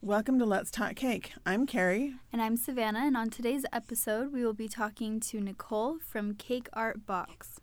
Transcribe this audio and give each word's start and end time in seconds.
Welcome 0.00 0.38
to 0.38 0.44
Let's 0.44 0.70
Talk 0.70 0.94
Cake. 0.94 1.32
I'm 1.44 1.66
Carrie. 1.66 2.14
And 2.32 2.40
I'm 2.40 2.56
Savannah, 2.56 3.00
and 3.00 3.16
on 3.16 3.30
today's 3.30 3.66
episode, 3.72 4.32
we 4.32 4.44
will 4.44 4.54
be 4.54 4.68
talking 4.68 5.18
to 5.18 5.40
Nicole 5.40 5.98
from 5.98 6.34
Cake 6.34 6.68
Art 6.72 7.04
Box. 7.04 7.58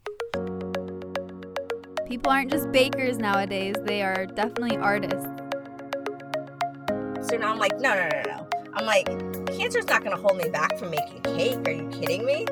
People 2.05 2.29
aren't 2.29 2.51
just 2.51 2.69
bakers 2.73 3.17
nowadays, 3.19 3.75
they 3.83 4.01
are 4.01 4.25
definitely 4.25 4.75
artists. 4.75 5.25
So 7.21 7.37
now 7.37 7.53
I'm 7.53 7.57
like, 7.57 7.79
no, 7.79 7.95
no, 7.95 8.09
no, 8.09 8.21
no. 8.27 8.49
I'm 8.73 8.85
like, 8.85 9.05
cancer's 9.57 9.87
not 9.87 10.03
going 10.03 10.13
to 10.13 10.21
hold 10.21 10.35
me 10.37 10.49
back 10.49 10.77
from 10.77 10.91
making 10.91 11.21
cake. 11.21 11.65
Are 11.65 11.71
you 11.71 11.87
kidding 11.87 12.25
me? 12.25 12.45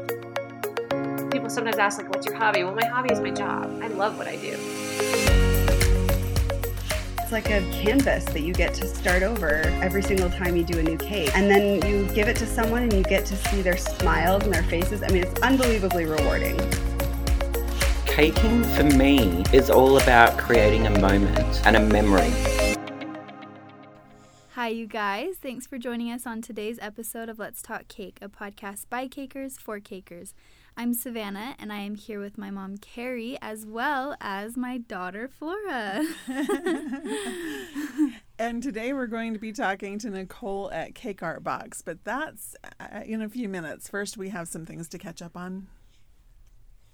People 1.30 1.50
sometimes 1.50 1.78
ask, 1.78 1.98
like, 1.98 2.08
what's 2.08 2.26
your 2.26 2.36
hobby? 2.36 2.64
Well, 2.64 2.74
my 2.74 2.86
hobby 2.86 3.12
is 3.12 3.20
my 3.20 3.32
job. 3.32 3.66
I 3.84 3.88
love 3.88 4.18
what 4.18 4.30
I 4.30 4.38
do. 4.38 5.53
It's 7.36 7.50
like 7.50 7.64
a 7.64 7.68
canvas 7.84 8.26
that 8.26 8.42
you 8.42 8.54
get 8.54 8.76
to 8.76 8.88
start 8.88 9.24
over 9.24 9.62
every 9.82 10.04
single 10.04 10.30
time 10.30 10.56
you 10.56 10.64
do 10.64 10.78
a 10.78 10.84
new 10.84 10.98
cake. 10.98 11.36
And 11.36 11.50
then 11.50 11.84
you 11.88 12.06
give 12.14 12.28
it 12.28 12.36
to 12.38 12.46
someone 12.46 12.84
and 12.84 12.94
you 12.94 13.02
get 13.02 13.26
to 13.26 13.36
see 13.36 13.64
their 13.64 13.76
smiles 13.76 14.44
and 14.44 14.54
their 14.54 14.62
faces. 14.62 15.02
I 15.02 15.08
mean, 15.08 15.24
it's 15.24 15.42
unbelievably 15.42 16.06
rewarding. 16.06 16.60
Caking 18.06 18.64
for 18.64 18.84
me 18.84 19.44
is 19.52 19.72
all 19.72 19.98
about 20.00 20.38
creating 20.38 20.86
a 20.86 21.00
moment 21.00 21.66
and 21.66 21.76
a 21.76 21.80
memory. 21.80 22.32
Hi, 24.52 24.68
you 24.68 24.86
guys. 24.86 25.38
Thanks 25.38 25.66
for 25.66 25.80
joining 25.80 26.12
us 26.12 26.28
on 26.28 26.44
today's 26.44 26.78
episode 26.84 27.30
of 27.30 27.40
Let's 27.40 27.64
Talk 27.64 27.88
Cake, 27.88 28.20
a 28.22 28.30
podcast 28.30 28.90
by 28.92 29.08
cakers 29.08 29.58
for 29.58 29.80
cakers. 29.80 30.36
I'm 30.76 30.96
Savannah, 30.96 31.56
and 31.60 31.72
I 31.72 31.82
am 31.82 31.94
here 31.94 32.20
with 32.20 32.38
my 32.38 32.50
mom, 32.50 32.78
Carrie, 32.78 33.38
as 33.44 33.64
well 33.64 34.16
as 34.20 34.58
my 34.58 34.80
daughter, 34.80 35.28
Flora. 35.28 36.04
and 38.40 38.64
today 38.64 38.92
we're 38.92 39.06
going 39.06 39.34
to 39.34 39.40
be 39.40 39.52
talking 39.52 40.00
to 40.00 40.10
Nicole 40.10 40.72
at 40.72 40.96
Cake 40.96 41.22
Art 41.22 41.44
Box, 41.44 41.84
but 41.84 42.04
that's 42.04 42.56
uh, 42.80 43.02
in 43.06 43.22
a 43.22 43.30
few 43.30 43.48
minutes. 43.48 43.88
First, 43.88 44.18
we 44.18 44.30
have 44.30 44.48
some 44.48 44.66
things 44.66 44.88
to 44.90 44.98
catch 44.98 45.22
up 45.22 45.38
on. 45.38 45.68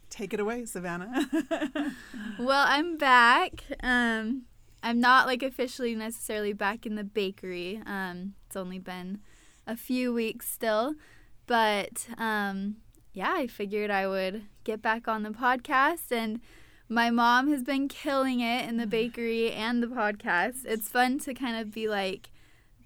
Take 0.09 0.33
it 0.33 0.41
away, 0.41 0.66
Savannah. 0.66 1.30
well, 2.39 2.66
I'm 2.67 2.97
back. 2.97 3.64
Um, 3.81 4.43
I'm 4.83 4.99
not 4.99 5.25
like 5.25 5.41
officially 5.41 5.95
necessarily 5.95 6.52
back 6.52 6.86
in 6.86 6.95
the 6.95 7.05
bakery. 7.05 7.81
Um, 7.86 8.33
it's 8.45 8.58
only 8.58 8.80
been 8.80 9.19
a 9.66 9.77
few 9.77 10.14
weeks 10.14 10.49
still, 10.49 10.95
but 11.47 12.08
um, 12.17 12.75
yeah, 13.13 13.33
I 13.35 13.47
figured 13.47 13.89
I 13.91 14.07
would 14.07 14.43
get 14.63 14.81
back 14.81 15.07
on 15.07 15.23
the 15.23 15.31
podcast 15.31 16.11
and 16.11 16.39
my 16.88 17.09
mom 17.09 17.52
has 17.52 17.63
been 17.63 17.88
killing 17.88 18.39
it 18.39 18.67
in 18.67 18.77
the 18.77 18.88
bakery 18.99 19.52
and 19.52 19.81
the 19.81 19.88
podcast. 19.88 20.65
It's 20.65 20.89
fun 20.89 21.19
to 21.19 21.33
kind 21.33 21.57
of 21.57 21.71
be 21.73 21.87
like 21.87 22.30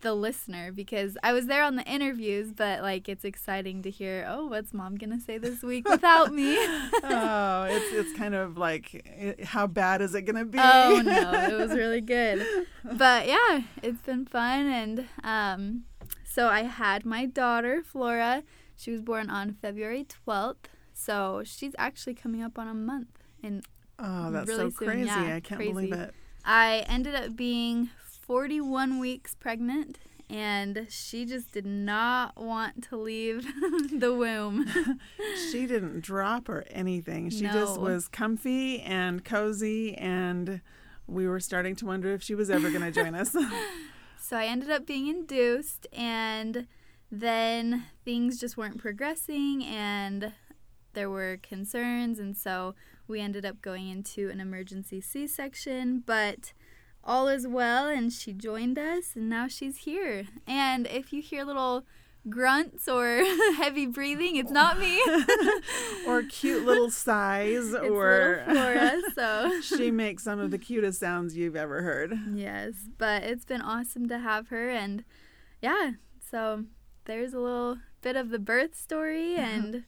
the 0.03 0.13
listener 0.13 0.71
because 0.71 1.17
I 1.23 1.31
was 1.33 1.47
there 1.47 1.63
on 1.63 1.77
the 1.77 1.83
interviews, 1.83 2.51
but 2.51 2.81
like 2.81 3.09
it's 3.09 3.23
exciting 3.23 3.81
to 3.83 3.89
hear, 3.89 4.25
oh, 4.29 4.47
what's 4.47 4.73
mom 4.73 4.95
gonna 4.97 5.19
say 5.19 5.37
this 5.39 5.63
week 5.63 5.87
without 5.87 6.31
me? 6.33 6.57
oh, 7.03 7.63
it's 7.63 7.93
it's 7.93 8.17
kind 8.17 8.35
of 8.35 8.57
like 8.57 9.41
how 9.43 9.65
bad 9.65 10.01
is 10.01 10.13
it 10.13 10.23
gonna 10.23 10.45
be? 10.45 10.59
Oh 10.61 11.01
no, 11.03 11.31
it 11.31 11.53
was 11.53 11.71
really 11.77 12.01
good. 12.01 12.45
But 12.83 13.27
yeah, 13.27 13.61
it's 13.81 14.01
been 14.01 14.25
fun 14.25 14.67
and 14.67 15.07
um 15.23 15.83
so 16.25 16.47
I 16.49 16.63
had 16.63 17.05
my 17.05 17.25
daughter 17.25 17.81
Flora. 17.81 18.43
She 18.75 18.91
was 18.91 19.01
born 19.01 19.29
on 19.29 19.53
February 19.61 20.05
12th. 20.27 20.65
So 20.93 21.41
she's 21.45 21.73
actually 21.77 22.13
coming 22.13 22.41
up 22.43 22.57
on 22.59 22.67
a 22.67 22.73
month 22.73 23.19
in 23.41 23.63
Oh, 23.99 24.31
that's 24.31 24.47
really 24.47 24.69
so 24.71 24.77
soon. 24.79 24.87
crazy. 24.87 25.05
Yeah, 25.05 25.35
I 25.35 25.39
can't 25.39 25.59
crazy. 25.59 25.71
believe 25.71 25.93
it. 25.93 26.13
I 26.45 26.83
ended 26.87 27.15
up 27.15 27.35
being 27.35 27.89
41 28.21 28.99
weeks 28.99 29.35
pregnant 29.35 29.97
and 30.29 30.87
she 30.89 31.25
just 31.25 31.51
did 31.51 31.65
not 31.65 32.37
want 32.41 32.83
to 32.89 32.97
leave 32.97 33.43
the 33.91 34.13
womb. 34.13 34.65
she 35.51 35.65
didn't 35.67 36.01
drop 36.01 36.49
or 36.49 36.63
anything. 36.71 37.29
She 37.29 37.41
No. 37.43 37.51
just 37.53 37.79
was 37.79 38.07
comfy 38.07 38.81
and 38.81 39.23
cozy 39.23 39.93
and 39.95 40.61
we 41.07 41.27
were 41.27 41.39
starting 41.39 41.75
to 41.77 41.85
wonder 41.85 42.13
if 42.13 42.23
she 42.23 42.33
was 42.35 42.49
ever 42.49 42.69
going 42.69 42.81
to 42.81 42.91
join 42.91 43.13
us. 43.13 43.35
so 44.19 44.37
I 44.37 44.45
ended 44.45 44.71
up 44.71 44.85
being 44.87 45.07
induced 45.07 45.85
and 45.93 46.65
then 47.13 47.85
things 48.03 48.39
just 48.39 48.57
weren't 48.57 48.79
progressing 48.79 49.63
and 49.63 50.33
there 50.93 51.11
were 51.11 51.37
concerns. 51.43 52.17
And 52.17 52.35
so 52.35 52.73
we 53.07 53.21
ended 53.21 53.45
up 53.45 53.61
going 53.61 53.87
into 53.87 54.29
an 54.29 54.39
emergency 54.39 54.99
C-section 54.99 56.03
but 56.05 56.53
all 57.03 57.27
is 57.27 57.47
well 57.47 57.87
and 57.87 58.11
she 58.11 58.33
joined 58.33 58.79
us 58.79 59.15
and 59.15 59.29
now 59.29 59.47
she's 59.47 59.77
here. 59.77 60.25
And 60.47 60.87
if 60.87 61.13
you 61.13 61.21
hear 61.21 61.43
little 61.43 61.85
grunts 62.29 62.87
or 62.87 63.21
heavy 63.57 63.85
breathing 63.85 64.37
it's 64.37 64.51
not 64.51 64.79
me. 64.79 64.99
Or 66.07 66.23
cute 66.23 66.65
little 66.65 66.89
sighs 66.89 67.73
it's 67.73 67.89
or 67.89 68.43
Flora 68.45 69.01
so. 69.15 69.61
She 69.61 69.91
makes 69.91 70.23
some 70.23 70.39
of 70.39 70.49
the 70.51 70.57
cutest 70.57 70.99
sounds 70.99 71.37
you've 71.37 71.55
ever 71.55 71.81
heard. 71.81 72.13
Yes, 72.33 72.73
but 72.97 73.23
it's 73.23 73.45
been 73.45 73.61
awesome 73.61 74.09
to 74.09 74.19
have 74.19 74.49
her, 74.49 74.69
and 74.69 75.05
yeah, 75.61 75.91
so 76.19 76.65
there's 77.05 77.33
a 77.33 77.39
little 77.39 77.77
bit 78.01 78.15
of 78.15 78.29
the 78.29 78.39
birth 78.39 78.75
story, 78.75 79.35
and 79.37 79.83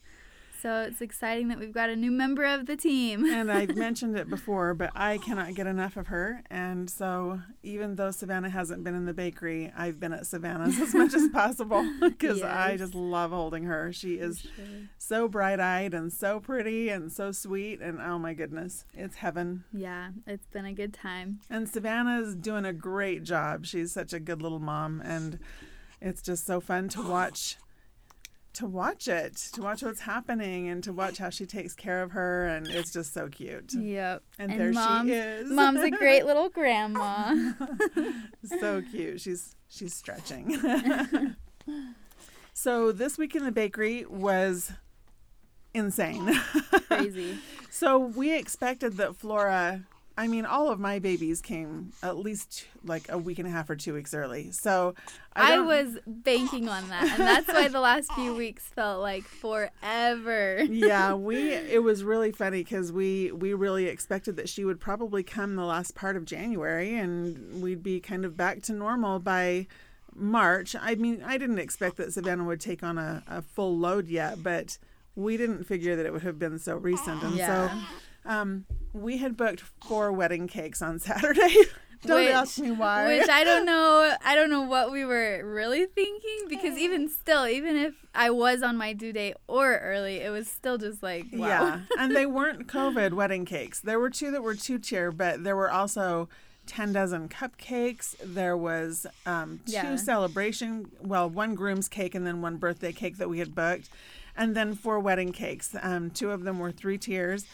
so 0.61 0.81
it's 0.81 0.99
exciting 0.99 1.49
that 1.49 1.59
we've 1.59 1.73
got 1.73 1.91
a 1.91 1.95
new 1.95 2.09
member 2.09 2.43
of 2.43 2.65
the 2.65 2.75
team. 2.75 3.23
and 3.25 3.51
I've 3.51 3.75
mentioned 3.75 4.17
it 4.17 4.27
before, 4.27 4.73
but 4.73 4.89
I 4.95 5.19
cannot 5.19 5.53
get 5.53 5.67
enough 5.67 5.95
of 5.95 6.07
her. 6.07 6.41
And 6.49 6.89
so, 6.89 7.41
even 7.61 7.95
though 7.95 8.09
Savannah 8.09 8.49
hasn't 8.49 8.83
been 8.83 8.95
in 8.95 9.05
the 9.05 9.13
bakery, 9.13 9.71
I've 9.77 9.99
been 9.99 10.11
at 10.11 10.25
Savannah's 10.25 10.79
as 10.79 10.95
much 10.95 11.13
as 11.13 11.27
possible 11.33 11.87
because 11.99 12.41
I 12.41 12.77
just 12.77 12.95
love 12.95 13.29
holding 13.29 13.65
her. 13.65 13.93
She 13.93 14.15
is 14.15 14.47
so 14.97 15.27
bright 15.27 15.59
eyed 15.59 15.93
and 15.93 16.11
so 16.11 16.39
pretty 16.39 16.89
and 16.89 17.11
so 17.11 17.31
sweet. 17.31 17.79
And 17.79 17.99
oh 18.01 18.17
my 18.17 18.33
goodness, 18.33 18.85
it's 18.95 19.17
heaven. 19.17 19.65
Yeah, 19.71 20.09
it's 20.25 20.47
been 20.47 20.65
a 20.65 20.73
good 20.73 20.93
time. 20.93 21.41
And 21.47 21.69
Savannah's 21.69 22.33
doing 22.33 22.65
a 22.65 22.73
great 22.73 23.21
job. 23.21 23.67
She's 23.67 23.91
such 23.91 24.13
a 24.13 24.19
good 24.19 24.41
little 24.41 24.59
mom. 24.59 24.99
And 25.05 25.37
it's 26.05 26.21
just 26.21 26.45
so 26.45 26.61
fun 26.61 26.87
to 26.89 27.01
watch. 27.01 27.57
To 28.53 28.65
watch 28.65 29.09
it, 29.09 29.35
to 29.51 29.61
watch 29.61 29.83
what's 29.83 29.99
happening, 29.99 30.69
and 30.69 30.81
to 30.85 30.93
watch 30.93 31.17
how 31.17 31.29
she 31.29 31.45
takes 31.45 31.73
care 31.73 32.01
of 32.01 32.11
her, 32.11 32.47
and 32.47 32.65
it's 32.67 32.93
just 32.93 33.13
so 33.13 33.27
cute. 33.27 33.73
Yep. 33.73 34.23
And, 34.39 34.51
there 34.57 34.71
mom's, 34.71 35.09
she 35.09 35.13
is. 35.13 35.51
mom's 35.51 35.81
a 35.81 35.91
great 35.91 36.25
little 36.29 36.47
grandma. 36.47 37.35
so 38.59 38.81
cute. 38.91 39.19
She's 39.19 39.57
she's 39.67 39.93
stretching. 39.93 41.35
so 42.53 42.93
this 42.93 43.17
week 43.17 43.35
in 43.35 43.43
the 43.43 43.51
bakery 43.51 44.05
was 44.05 44.71
insane. 45.73 46.33
Crazy. 46.87 47.37
so 47.69 47.97
we 47.99 48.33
expected 48.33 48.95
that 48.95 49.17
Flora. 49.17 49.81
I 50.17 50.27
mean, 50.27 50.45
all 50.45 50.69
of 50.69 50.79
my 50.79 50.99
babies 50.99 51.41
came 51.41 51.91
at 52.01 52.17
least 52.17 52.65
like 52.85 53.07
a 53.09 53.17
week 53.17 53.37
and 53.39 53.47
a 53.47 53.51
half 53.51 53.69
or 53.69 53.75
two 53.75 53.93
weeks 53.93 54.13
early. 54.13 54.51
So 54.51 54.95
I, 55.35 55.55
I 55.55 55.59
was 55.59 55.97
banking 56.07 56.69
on 56.69 56.87
that, 56.89 57.03
and 57.03 57.19
that's 57.19 57.47
why 57.47 57.67
the 57.67 57.81
last 57.81 58.11
few 58.13 58.33
weeks 58.33 58.63
felt 58.63 59.01
like 59.01 59.23
forever. 59.25 60.63
yeah, 60.63 61.13
we 61.15 61.53
it 61.53 61.83
was 61.83 62.03
really 62.03 62.31
funny 62.31 62.63
because 62.63 62.91
we 62.91 63.31
we 63.31 63.53
really 63.53 63.87
expected 63.87 64.37
that 64.37 64.47
she 64.49 64.63
would 64.65 64.79
probably 64.79 65.23
come 65.23 65.55
the 65.55 65.65
last 65.65 65.95
part 65.95 66.15
of 66.15 66.25
January 66.25 66.95
and 66.95 67.61
we'd 67.61 67.83
be 67.83 67.99
kind 67.99 68.23
of 68.25 68.37
back 68.37 68.61
to 68.63 68.73
normal 68.73 69.19
by 69.19 69.67
March. 70.13 70.75
I 70.79 70.95
mean, 70.95 71.23
I 71.25 71.37
didn't 71.37 71.59
expect 71.59 71.97
that 71.97 72.13
Savannah 72.13 72.45
would 72.45 72.61
take 72.61 72.83
on 72.83 72.97
a, 72.97 73.21
a 73.27 73.41
full 73.41 73.77
load 73.77 74.07
yet, 74.07 74.41
but 74.41 74.77
we 75.15 75.35
didn't 75.37 75.65
figure 75.65 75.95
that 75.97 76.05
it 76.05 76.13
would 76.13 76.23
have 76.23 76.39
been 76.39 76.57
so 76.59 76.77
recent. 76.77 77.21
And 77.21 77.35
Yeah. 77.35 77.69
so 78.23 78.29
um, 78.29 78.65
we 78.95 79.17
had 79.17 79.35
booked 79.37 79.61
four 79.61 80.11
wedding 80.11 80.47
cakes 80.47 80.81
on 80.81 80.99
Saturday. 80.99 81.55
Don't 82.05 82.25
Which- 82.25 82.29
ask 82.33 82.59
me 82.59 82.69
why. 82.71 83.07
Which 83.17 83.29
I 83.29 83.43
don't 83.43 83.65
know. 83.73 84.15
I 84.23 84.35
don't 84.35 84.51
know 84.51 84.61
what 84.61 84.91
we 84.91 85.05
were 85.05 85.41
really 85.43 85.85
thinking 85.87 86.45
because 86.47 86.77
even 86.77 87.09
still, 87.09 87.47
even 87.47 87.75
if 87.77 87.95
I 88.13 88.29
was 88.29 88.61
on 88.61 88.77
my 88.77 88.93
due 88.93 89.11
date 89.11 89.35
or 89.47 89.77
early, 89.79 90.17
it 90.17 90.29
was 90.29 90.47
still 90.47 90.77
just 90.77 91.01
like 91.01 91.25
wow. 91.33 91.47
Yeah, 91.47 91.79
and 91.97 92.15
they 92.15 92.27
weren't 92.27 92.67
COVID 92.67 93.13
wedding 93.13 93.45
cakes. 93.45 93.79
There 93.79 93.99
were 93.99 94.11
two 94.11 94.29
that 94.31 94.43
were 94.43 94.53
two 94.53 94.77
tier, 94.77 95.11
but 95.11 95.43
there 95.43 95.55
were 95.55 95.71
also 95.71 96.29
ten 96.67 96.93
dozen 96.93 97.27
cupcakes. 97.27 98.15
There 98.23 98.55
was 98.57 99.07
um, 99.25 99.61
two 99.65 99.71
Yeah. 99.71 99.95
celebration, 99.95 100.91
well, 101.01 101.27
one 101.27 101.55
groom's 101.55 101.87
cake 101.87 102.13
and 102.13 102.27
then 102.27 102.39
one 102.41 102.57
birthday 102.57 102.91
cake 102.91 103.17
that 103.17 103.29
we 103.29 103.39
had 103.39 103.55
booked, 103.55 103.89
and 104.37 104.55
then 104.55 104.75
four 104.75 104.99
wedding 104.99 105.31
cakes. 105.31 105.75
Um, 105.81 106.11
two 106.11 106.29
of 106.29 106.43
them 106.43 106.59
were 106.59 106.71
three 106.71 106.99
tiers, 106.99 107.47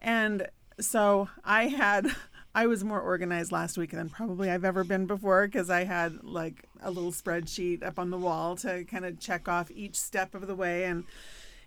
and 0.00 0.46
so 0.80 1.28
I 1.44 1.68
had. 1.68 2.08
I 2.54 2.68
was 2.68 2.82
more 2.82 3.02
organized 3.02 3.52
last 3.52 3.76
week 3.76 3.90
than 3.90 4.08
probably 4.08 4.50
I've 4.50 4.64
ever 4.64 4.82
been 4.82 5.04
before 5.04 5.46
because 5.46 5.68
I 5.68 5.84
had 5.84 6.24
like 6.24 6.64
a 6.82 6.90
little 6.90 7.12
spreadsheet 7.12 7.82
up 7.82 7.98
on 7.98 8.08
the 8.08 8.16
wall 8.16 8.56
to 8.56 8.84
kind 8.84 9.04
of 9.04 9.20
check 9.20 9.46
off 9.46 9.70
each 9.70 9.96
step 9.96 10.34
of 10.34 10.46
the 10.46 10.54
way 10.54 10.84
and 10.84 11.04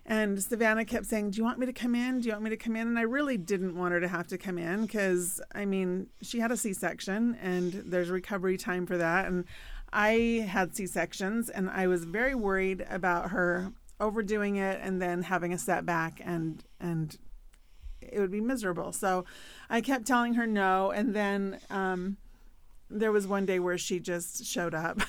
and 0.06 0.42
Savannah 0.42 0.84
kept 0.84 1.06
saying, 1.06 1.30
Do 1.30 1.38
you 1.38 1.44
want 1.44 1.58
me 1.58 1.66
to 1.66 1.72
come 1.72 1.94
in? 1.94 2.20
Do 2.20 2.26
you 2.26 2.32
want 2.32 2.42
me 2.42 2.50
to 2.50 2.56
come 2.56 2.74
in? 2.74 2.88
And 2.88 2.98
I 2.98 3.02
really 3.02 3.36
didn't 3.36 3.76
want 3.76 3.92
her 3.92 4.00
to 4.00 4.08
have 4.08 4.26
to 4.28 4.38
come 4.38 4.58
in 4.58 4.82
because, 4.82 5.40
I 5.54 5.64
mean, 5.64 6.08
she 6.22 6.40
had 6.40 6.50
a 6.50 6.56
C 6.56 6.72
section 6.72 7.36
and 7.40 7.72
there's 7.72 8.10
recovery 8.10 8.56
time 8.56 8.86
for 8.86 8.96
that. 8.96 9.26
And 9.26 9.44
I 9.92 10.46
had 10.48 10.74
C 10.74 10.86
sections 10.86 11.48
and 11.48 11.70
I 11.70 11.86
was 11.86 12.04
very 12.04 12.34
worried 12.34 12.84
about 12.90 13.30
her 13.30 13.72
overdoing 14.00 14.56
it 14.56 14.80
and 14.82 15.00
then 15.00 15.22
having 15.22 15.52
a 15.52 15.58
setback 15.58 16.20
and 16.24 16.64
and 16.80 17.16
it 18.02 18.18
would 18.20 18.30
be 18.30 18.40
miserable. 18.40 18.92
So 18.92 19.24
I 19.68 19.80
kept 19.80 20.06
telling 20.06 20.34
her 20.34 20.46
no 20.46 20.90
and 20.90 21.14
then 21.14 21.58
um, 21.70 22.16
there 22.88 23.12
was 23.12 23.26
one 23.26 23.46
day 23.46 23.58
where 23.58 23.78
she 23.78 24.00
just 24.00 24.44
showed 24.44 24.74
up 24.74 25.00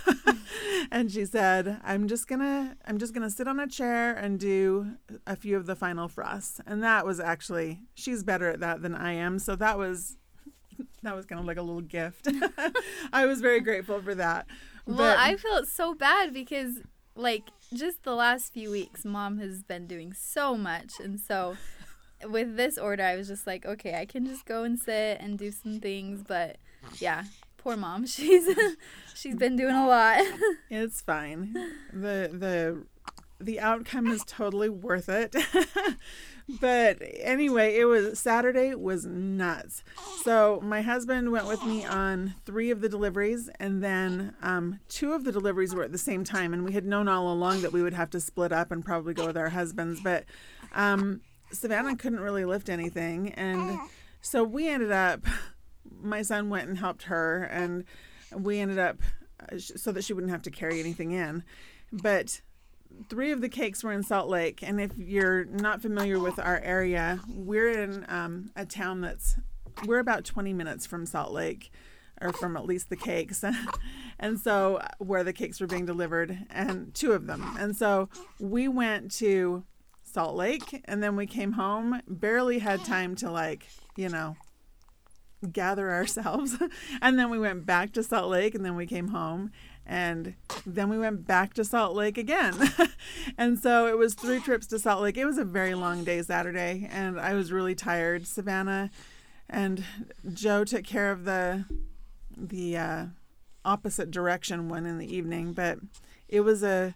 and 0.92 1.12
she 1.12 1.26
said 1.26 1.80
i'm 1.84 2.08
just 2.08 2.28
gonna 2.28 2.76
i'm 2.86 3.00
just 3.00 3.12
gonna 3.14 3.30
sit 3.30 3.48
on 3.48 3.60
a 3.60 3.68
chair 3.68 4.14
and 4.14 4.40
do 4.40 4.92
a 5.26 5.36
few 5.36 5.58
of 5.58 5.66
the 5.66 5.76
final 5.76 6.08
frosts 6.08 6.62
and 6.68 6.84
that 6.84 7.06
was 7.08 7.20
actually 7.20 7.80
she's 7.96 8.24
better 8.24 8.50
at 8.50 8.60
that 8.60 8.84
than 8.84 8.94
i 8.94 9.12
am 9.14 9.40
so 9.40 9.56
that 9.56 9.80
was 9.80 10.18
that 11.04 11.16
was 11.16 11.26
kind 11.26 11.40
of 11.40 11.46
like 11.48 11.58
a 11.58 11.62
little 11.62 11.82
gift 11.82 12.28
i 13.14 13.26
was 13.26 13.42
very 13.42 13.62
grateful 13.62 14.00
for 14.02 14.14
that 14.14 14.46
Well, 14.86 14.98
But- 14.98 15.18
I 15.18 15.36
felt 15.38 15.68
so 15.68 15.96
bad 15.96 16.34
because, 16.34 16.82
like, 17.16 17.50
just 17.74 18.04
the 18.04 18.14
last 18.16 18.54
few 18.54 18.70
weeks, 18.72 19.04
mom 19.06 19.38
has 19.40 19.64
been 19.64 19.86
doing 19.88 20.12
so 20.14 20.56
much. 20.58 21.00
And 21.00 21.20
so, 21.20 21.56
with 22.30 22.58
this 22.58 22.78
order, 22.78 23.04
I 23.04 23.16
was 23.16 23.28
just 23.28 23.48
like, 23.48 23.66
okay, 23.66 23.96
I 23.96 24.06
can 24.06 24.26
just 24.26 24.46
go 24.46 24.64
and 24.64 24.80
sit 24.80 25.18
and 25.20 25.38
do 25.38 25.52
some 25.52 25.80
things. 25.80 26.24
But 26.28 26.58
yeah, 27.00 27.26
poor 27.58 27.78
mom. 27.78 28.06
She's 28.08 28.48
she's 29.14 29.36
been 29.36 29.56
doing 29.56 29.76
a 29.76 29.88
lot. 29.88 30.24
It's 30.70 31.02
fine. 31.02 31.54
The 31.92 32.30
the 32.32 32.86
the 33.40 33.60
outcome 33.60 34.08
is 34.08 34.24
totally 34.26 34.70
worth 34.70 35.10
it. 35.10 35.36
but 36.62 37.02
anyway, 37.20 37.76
it 37.76 37.86
was 37.86 38.20
Saturday 38.20 38.76
was 38.76 39.06
nuts. 39.06 39.84
So 40.24 40.62
my 40.64 40.82
husband 40.82 41.32
went 41.32 41.48
with 41.48 41.64
me 41.64 41.86
on 41.86 42.36
three 42.46 42.72
of 42.72 42.82
the 42.82 42.90
deliveries, 42.90 43.50
and 43.60 43.84
then 43.84 44.34
um, 44.42 44.80
two 44.88 45.14
of 45.14 45.24
the 45.24 45.32
deliveries 45.32 45.74
were 45.76 45.84
at 45.84 45.92
the 45.92 45.98
same 45.98 46.24
time, 46.24 46.54
and 46.54 46.64
we 46.64 46.74
had 46.74 46.86
known 46.86 47.08
all 47.08 47.32
along 47.34 47.62
that 47.62 47.74
we 47.74 47.82
would 47.82 47.94
have 47.94 48.10
to 48.12 48.22
split 48.22 48.52
up 48.52 48.72
and 48.72 48.86
probably 48.86 49.14
go 49.14 49.26
with 49.28 49.38
our 49.38 49.50
husbands. 49.50 50.02
But 50.02 50.26
um, 50.74 51.22
Savannah 51.52 51.96
couldn't 51.96 52.20
really 52.20 52.46
lift 52.46 52.70
anything, 52.70 53.32
and 53.34 53.80
so 54.22 54.44
we 54.44 54.68
ended 54.70 54.92
up. 54.92 55.26
My 56.02 56.22
son 56.22 56.50
went 56.50 56.68
and 56.68 56.78
helped 56.78 57.04
her, 57.04 57.44
and 57.44 57.84
we 58.36 58.60
ended 58.60 58.80
up 58.80 58.98
so 59.58 59.92
that 59.92 60.04
she 60.04 60.14
wouldn't 60.14 60.32
have 60.32 60.44
to 60.44 60.52
carry 60.52 60.80
anything 60.80 61.12
in. 61.12 61.44
But 61.92 62.42
three 63.10 63.32
of 63.32 63.42
the 63.42 63.50
cakes 63.50 63.84
were 63.84 63.92
in 63.92 64.04
Salt 64.04 64.30
Lake, 64.30 64.62
and 64.62 64.80
if 64.80 64.98
you're 64.98 65.46
not 65.46 65.82
familiar 65.82 66.20
with 66.20 66.40
our 66.40 66.60
area, 66.60 67.20
we're 67.28 67.70
in 67.70 68.06
um, 68.08 68.52
a 68.56 68.66
town 68.66 69.02
that's 69.02 69.38
we're 69.86 70.00
about 70.00 70.26
20 70.26 70.54
minutes 70.54 70.86
from 70.86 71.06
Salt 71.06 71.32
Lake, 71.32 71.72
or 72.22 72.34
from 72.34 72.56
at 72.58 72.66
least 72.66 72.90
the 72.90 72.96
cakes, 72.96 73.44
and 74.20 74.40
so 74.40 74.78
uh, 74.78 74.88
where 75.00 75.24
the 75.24 75.34
cakes 75.34 75.60
were 75.60 75.68
being 75.68 75.86
delivered, 75.86 76.38
and 76.50 76.94
two 76.94 77.14
of 77.14 77.28
them, 77.28 77.56
and 77.60 77.76
so 77.76 78.10
we 78.40 78.68
went 78.68 79.12
to 79.12 79.64
Salt 80.12 80.36
Lake, 80.36 80.82
and 80.86 81.02
then 81.02 81.16
we 81.16 81.26
came 81.26 81.54
home, 81.54 82.02
barely 82.08 82.60
had 82.60 82.84
time 82.84 83.16
to 83.18 83.32
like 83.32 83.68
you 83.96 84.10
know 84.10 84.36
gather 85.52 85.92
ourselves. 85.92 86.58
and 87.02 87.18
then 87.18 87.30
we 87.30 87.40
went 87.40 87.66
back 87.66 87.94
to 87.94 88.04
Salt 88.04 88.30
Lake 88.30 88.56
and 88.56 88.64
then 88.64 88.76
we 88.76 88.86
came 88.86 89.10
home 89.10 89.52
and 89.86 90.36
then 90.66 90.90
we 90.90 90.98
went 90.98 91.26
back 91.26 91.54
to 91.56 91.66
Salt 91.66 91.96
Lake 91.96 92.18
again. 92.18 92.54
and 93.38 93.58
so 93.60 93.88
it 93.88 93.98
was 93.98 94.14
three 94.14 94.40
trips 94.40 94.68
to 94.68 94.80
Salt 94.80 95.02
Lake. 95.02 95.18
It 95.18 95.26
was 95.26 95.38
a 95.38 95.46
very 95.46 95.74
long 95.74 96.04
day 96.04 96.22
Saturday 96.22 96.88
and 96.92 97.20
I 97.20 97.34
was 97.34 97.52
really 97.52 97.76
tired. 97.76 98.28
Savannah 98.28 98.92
and 99.50 99.84
Joe 100.34 100.64
took 100.64 100.84
care 100.84 101.12
of 101.12 101.26
the 101.26 101.66
the 102.36 102.78
uh, 102.78 103.06
opposite 103.66 104.10
direction 104.10 104.70
one 104.70 104.86
in 104.86 104.98
the 104.98 105.14
evening, 105.14 105.54
but 105.54 105.80
it 106.28 106.42
was 106.42 106.64
a 106.64 106.96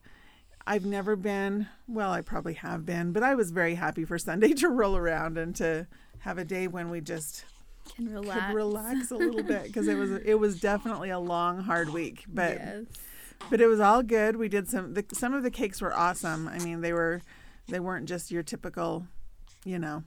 I've 0.68 0.86
never 0.86 1.16
been, 1.16 1.68
well, 1.88 2.12
I 2.12 2.22
probably 2.22 2.56
have 2.56 2.86
been, 2.86 3.12
but 3.12 3.22
I 3.22 3.36
was 3.36 3.52
very 3.52 3.76
happy 3.76 4.04
for 4.04 4.18
Sunday 4.18 4.54
to 4.54 4.70
roll 4.70 4.96
around 4.96 5.38
and 5.38 5.56
to 5.58 5.88
have 6.20 6.38
a 6.38 6.46
day 6.46 6.68
when 6.68 6.90
we 6.90 7.02
just 7.02 7.46
Can 7.96 8.12
relax. 8.12 8.48
could 8.48 8.56
relax 8.56 9.12
a 9.12 9.16
little 9.16 9.44
bit 9.44 9.66
because 9.66 9.88
it 9.88 9.96
was 9.96 10.12
it 10.26 10.40
was 10.40 10.60
definitely 10.60 11.12
a 11.12 11.20
long 11.20 11.60
hard 11.62 11.90
week 11.90 12.24
but 12.28 12.56
yes. 12.56 12.84
but 13.52 13.62
it 13.62 13.68
was 13.68 13.80
all 13.80 14.02
good 14.02 14.36
we 14.36 14.50
did 14.50 14.68
some 14.68 14.96
the, 14.96 15.06
some 15.14 15.36
of 15.36 15.44
the 15.44 15.52
cakes 15.52 15.82
were 15.84 15.94
awesome 15.94 16.48
i 16.48 16.58
mean 16.58 16.82
they 16.82 16.94
were 16.94 17.22
they 17.68 17.80
weren't 17.80 18.08
just 18.08 18.32
your 18.32 18.42
typical 18.42 19.06
you 19.66 19.78
know 19.78 20.04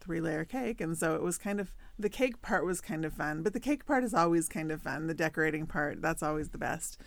three 0.00 0.20
layer 0.20 0.44
cake 0.44 0.82
and 0.82 0.98
so 0.98 1.14
it 1.14 1.22
was 1.22 1.38
kind 1.38 1.60
of 1.60 1.72
the 1.98 2.10
cake 2.10 2.42
part 2.42 2.66
was 2.66 2.82
kind 2.82 3.06
of 3.06 3.14
fun 3.14 3.42
but 3.42 3.54
the 3.54 3.60
cake 3.60 3.86
part 3.86 4.04
is 4.04 4.12
always 4.12 4.48
kind 4.48 4.70
of 4.70 4.82
fun 4.82 5.06
the 5.06 5.14
decorating 5.14 5.66
part 5.66 6.02
that's 6.02 6.22
always 6.22 6.50
the 6.50 6.58
best 6.58 7.00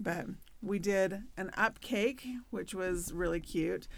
but 0.00 0.24
we 0.62 0.78
did 0.78 1.22
an 1.36 1.50
up 1.56 1.80
cake 1.80 2.26
which 2.50 2.74
was 2.74 3.12
really 3.12 3.40
cute. 3.40 3.88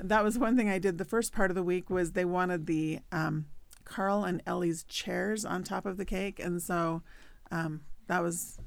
That 0.00 0.24
was 0.24 0.38
one 0.38 0.56
thing 0.56 0.70
i 0.70 0.78
did 0.78 0.96
the 0.98 1.04
first 1.04 1.32
part 1.32 1.50
of 1.50 1.54
the 1.54 1.62
week 1.62 1.90
was 1.90 2.12
they 2.12 2.24
wanted 2.24 2.66
the 2.66 3.00
um, 3.10 3.46
carl 3.84 4.24
and 4.24 4.42
ellie's 4.46 4.84
chairs 4.84 5.44
on 5.44 5.62
top 5.62 5.84
of 5.84 5.96
the 5.96 6.04
cake. 6.04 6.38
And 6.38 6.62
so 6.62 7.02
um, 7.50 7.82
that 8.06 8.22
was 8.22 8.58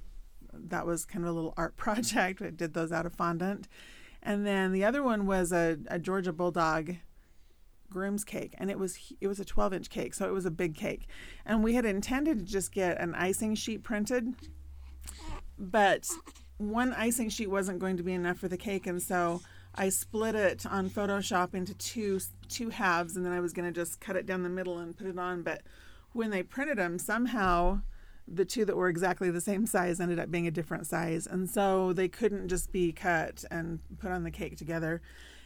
that 0.54 0.86
was 0.86 1.06
kind 1.06 1.26
of 1.26 1.32
a 1.32 1.34
little 1.34 1.54
art 1.58 1.76
project. 1.78 2.42
I 2.42 2.50
did 2.50 2.74
those 2.74 2.92
out 2.92 3.06
of 3.06 3.16
fondant. 3.16 3.68
And 4.22 4.46
then 4.46 4.72
the 4.72 4.84
other 4.84 5.04
one 5.04 5.26
was 5.26 5.52
a, 5.52 5.78
a 5.88 6.00
georgia 6.00 6.34
bulldog 6.34 6.96
groom's 7.90 8.24
cake. 8.24 8.54
And 8.58 8.70
it 8.70 8.78
was 8.78 9.14
it 9.22 9.28
was 9.28 9.40
a 9.40 9.46
12 9.46 9.74
inch 9.74 9.90
cake. 9.90 10.14
So 10.14 10.28
it 10.28 10.34
was 10.34 10.46
a 10.46 10.52
big 10.52 10.76
cake. 10.76 11.08
And 11.46 11.64
we 11.64 11.76
had 11.76 11.86
intended 11.86 12.40
to 12.40 12.46
just 12.46 12.72
get 12.72 13.00
an 13.00 13.16
icing 13.16 13.56
sheet 13.56 13.84
printed 13.84 14.36
but 15.58 16.08
one 16.58 16.94
icing 16.94 17.30
sheet 17.30 17.50
wasn't 17.50 17.80
going 17.80 17.98
to 17.98 18.04
be 18.04 18.14
enough 18.14 18.38
for 18.38 18.48
the 18.48 18.58
cake 18.58 18.88
and 18.88 19.02
so 19.02 19.42
I 19.76 19.90
split 19.90 20.36
it 20.36 20.66
on 20.66 20.90
Photoshop 20.90 21.54
into 21.54 21.74
two 21.74 22.20
two 22.48 22.70
halves 22.70 23.16
and 23.16 23.26
then 23.26 23.34
I 23.34 23.42
was 23.42 23.54
going 23.54 23.72
to 23.72 23.78
just 23.78 24.00
cut 24.00 24.16
it 24.16 24.26
down 24.26 24.44
the 24.44 24.50
middle 24.50 24.80
and 24.80 24.98
put 24.98 25.08
it 25.08 25.20
on. 25.20 25.42
But 25.42 25.62
when 26.14 26.30
they 26.30 26.44
printed 26.44 26.78
them 26.78 26.98
somehow 26.98 27.82
the 28.28 28.46
two 28.46 28.66
that 28.66 28.78
were 28.78 28.88
exactly 28.88 29.30
the 29.30 29.42
same 29.42 29.66
size 29.66 30.00
ended 30.00 30.18
up 30.18 30.32
being 30.32 30.48
a 30.48 30.52
different 30.52 30.88
size 30.88 31.28
and 31.28 31.50
so 31.50 31.94
they 31.94 32.08
couldn't 32.08 32.48
just 32.48 32.72
be 32.72 32.92
cut 32.92 33.44
and 33.52 33.80
put 34.00 34.12
on 34.12 34.24
the 34.24 34.32
cake 34.32 34.58
together 34.58 35.02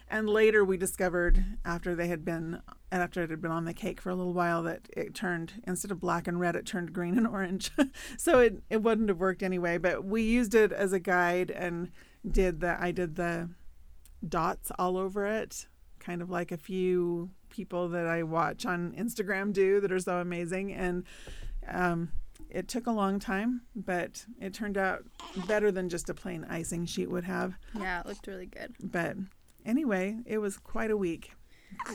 and 0.10 0.30
later 0.30 0.64
we 0.66 0.78
discovered 0.78 1.44
after 1.64 1.96
they 1.96 2.08
had 2.08 2.26
been 2.26 2.62
after 2.92 3.22
it 3.24 3.30
had 3.30 3.42
been 3.42 3.52
on 3.52 3.66
the 3.66 3.74
cake 3.74 4.02
for 4.02 4.10
a 4.10 4.16
little 4.16 4.34
while 4.34 4.64
that 4.64 4.90
it 4.98 5.14
turned 5.14 5.54
instead 5.68 5.92
of 5.92 6.00
black 6.00 6.28
and 6.28 6.40
red 6.40 6.56
it 6.56 6.66
turned 6.66 6.92
green 6.94 7.18
and 7.18 7.28
orange. 7.28 7.72
So 8.18 8.40
it, 8.40 8.64
it 8.70 8.82
wouldn't 8.82 9.10
have 9.10 9.20
worked 9.20 9.44
anyway 9.44 9.78
but 9.78 10.04
we 10.04 10.22
used 10.24 10.56
it 10.56 10.72
as 10.72 10.94
a 10.94 11.00
guide 11.00 11.52
and 11.52 11.92
did 12.30 12.60
the 12.60 12.76
i 12.82 12.92
did 12.92 13.16
the 13.16 13.50
dots 14.28 14.72
all 14.78 14.98
over 14.98 15.26
it 15.26 15.68
kind 16.00 16.22
of 16.22 16.30
like 16.30 16.52
a 16.52 16.58
few 16.58 17.30
people 17.50 17.88
that 17.90 18.06
i 18.08 18.24
watch 18.24 18.66
on 18.66 18.94
instagram 18.98 19.54
do 19.54 19.80
that 19.80 19.92
are 19.92 20.00
so 20.00 20.18
amazing. 20.18 20.74
And 20.74 21.04
um, 21.68 22.12
it 22.50 22.68
took 22.68 22.88
a 22.88 22.92
long 22.92 23.20
time 23.20 23.62
but 23.76 24.26
it 24.42 24.54
turned 24.54 24.78
out 24.78 25.04
better 25.48 25.72
than 25.72 25.88
just 25.90 26.10
a 26.10 26.14
plain 26.14 26.46
icing 26.50 26.86
sheet 26.86 27.10
would 27.12 27.26
have. 27.26 27.54
Yeah, 27.78 28.00
it 28.02 28.06
looked 28.08 28.26
really 28.28 28.48
good. 28.48 28.76
but 28.82 29.16
anyway, 29.66 30.18
it 30.26 30.38
was 30.40 30.58
quite 30.58 30.92
a 30.92 30.98
week. 30.98 31.32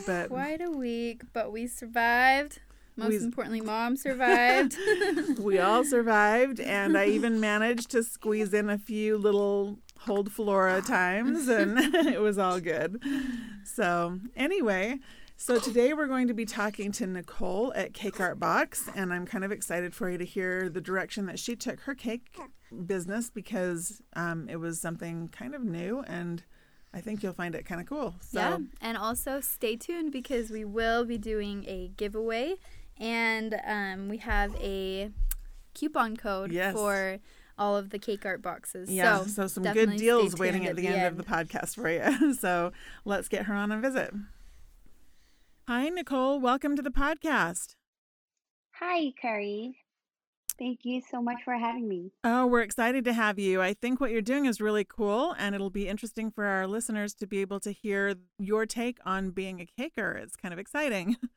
But 0.05 0.29
Quite 0.29 0.61
a 0.61 0.71
week, 0.71 1.23
but 1.33 1.51
we 1.51 1.67
survived. 1.67 2.59
Most 2.95 3.09
We- 3.09 3.17
importantly, 3.17 3.61
mom 3.61 3.97
survived. 3.97 4.77
we 5.39 5.59
all 5.59 5.83
survived, 5.83 6.59
and 6.61 6.97
I 6.97 7.07
even 7.07 7.39
managed 7.51 7.91
to 7.91 8.03
squeeze 8.03 8.53
in 8.53 8.69
a 8.69 8.77
few 8.77 9.17
little 9.17 9.79
hold 9.99 10.31
flora 10.31 10.81
times, 10.81 11.47
and 11.49 11.77
it 11.95 12.21
was 12.21 12.37
all 12.37 12.61
good. 12.61 13.03
So, 13.65 14.19
anyway, 14.35 14.99
so 15.35 15.59
today 15.59 15.93
we're 15.93 16.07
going 16.07 16.27
to 16.29 16.33
be 16.33 16.45
talking 16.45 16.93
to 16.93 17.05
Nicole 17.05 17.73
at 17.75 17.93
Cake 17.93 18.21
Art 18.21 18.39
Box, 18.39 18.89
and 18.95 19.13
I'm 19.13 19.25
kind 19.25 19.43
of 19.43 19.51
excited 19.51 19.93
for 19.93 20.09
you 20.09 20.17
to 20.17 20.25
hear 20.25 20.69
the 20.69 20.81
direction 20.81 21.25
that 21.25 21.37
she 21.37 21.57
took 21.57 21.81
her 21.81 21.95
cake 21.95 22.37
business 22.85 23.29
because 23.29 24.01
um, 24.15 24.47
it 24.49 24.55
was 24.61 24.79
something 24.79 25.27
kind 25.27 25.53
of 25.53 25.63
new 25.65 26.01
and 26.07 26.43
I 26.95 27.01
think 27.01 27.21
you'll 27.21 27.33
find 27.33 27.53
it 27.55 27.65
kind 27.65 27.81
of 27.81 27.87
cool. 27.87 28.15
So, 28.21 28.39
Yeah, 28.39 28.57
and 28.79 28.97
also 28.97 29.41
stay 29.41 29.75
tuned 29.75 30.13
because 30.13 30.49
we 30.49 30.63
will 30.63 31.03
be 31.03 31.17
doing 31.17 31.65
a 31.67 31.91
giveaway, 31.97 32.55
and 32.97 33.59
um, 33.67 34.07
we 34.07 34.17
have 34.19 34.55
a 34.55 35.11
coupon 35.73 36.15
code 36.15 36.53
Yes. 36.53 36.73
for 36.73 37.19
all 37.57 37.75
of 37.75 37.89
the 37.89 37.99
cake 37.99 38.25
art 38.25 38.41
boxes. 38.41 38.89
Yeah, 38.89 39.19
so, 39.23 39.27
so, 39.27 39.47
some 39.47 39.63
good 39.63 39.97
deals 39.97 40.37
waiting 40.37 40.65
at 40.67 40.77
the, 40.77 40.87
end, 40.87 41.05
of 41.05 41.17
the 41.17 41.23
podcast 41.23 41.75
for 41.75 41.89
you. 41.89 42.33
so 42.39 42.71
let's 43.03 43.27
get 43.27 43.43
her 43.47 43.53
on 43.53 43.73
a 43.73 43.79
visit. 43.79 44.13
Hi, 45.67 45.89
Nicole. 45.89 46.39
Welcome 46.39 46.77
to 46.77 46.81
the 46.81 46.91
podcast. 46.91 47.75
Hi, 48.79 49.11
Carrie. 49.21 49.79
Thank 50.57 50.79
you 50.83 51.01
so 51.11 51.21
much 51.21 51.43
for 51.43 51.53
having 51.55 51.87
me. 51.87 52.11
Oh, 52.23 52.47
we're 52.47 52.61
excited 52.61 53.03
to 53.05 53.13
have 53.13 53.37
you. 53.37 53.61
I 53.61 53.73
think 53.73 53.99
what 53.99 54.11
you're 54.11 54.21
doing 54.21 54.45
is 54.45 54.61
really 54.61 54.85
cool, 54.85 55.35
and 55.37 55.53
it'll 55.53 55.69
be 55.69 55.87
interesting 55.87 56.31
for 56.31 56.45
our 56.45 56.65
listeners 56.65 57.13
to 57.15 57.27
be 57.27 57.41
able 57.41 57.59
to 57.61 57.71
hear 57.71 58.15
your 58.39 58.65
take 58.65 58.99
on 59.05 59.31
being 59.31 59.59
a 59.59 59.65
caker. 59.81 60.21
It's 60.21 60.35
kind 60.35 60.53
of 60.53 60.59
exciting. 60.59 61.17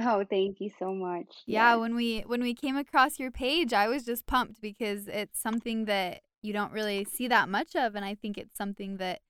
Oh, 0.00 0.24
thank 0.30 0.60
you 0.60 0.70
so 0.78 0.92
much. 0.94 1.26
Yeah, 1.44 1.72
Yes. 1.72 1.80
when 1.80 1.96
we 1.96 2.20
when 2.20 2.40
we 2.40 2.54
came 2.54 2.76
across 2.76 3.18
your 3.18 3.32
page, 3.32 3.72
I 3.72 3.88
was 3.88 4.04
just 4.04 4.26
pumped 4.26 4.60
because 4.60 5.08
it's 5.08 5.40
something 5.40 5.86
that 5.86 6.20
you 6.40 6.52
don't 6.52 6.70
really 6.70 7.04
see 7.04 7.26
that 7.26 7.48
much 7.48 7.74
of. 7.74 7.96
And 7.96 8.04
I 8.04 8.14
think 8.14 8.38
it's 8.38 8.56
something 8.56 8.98
that 8.98 9.22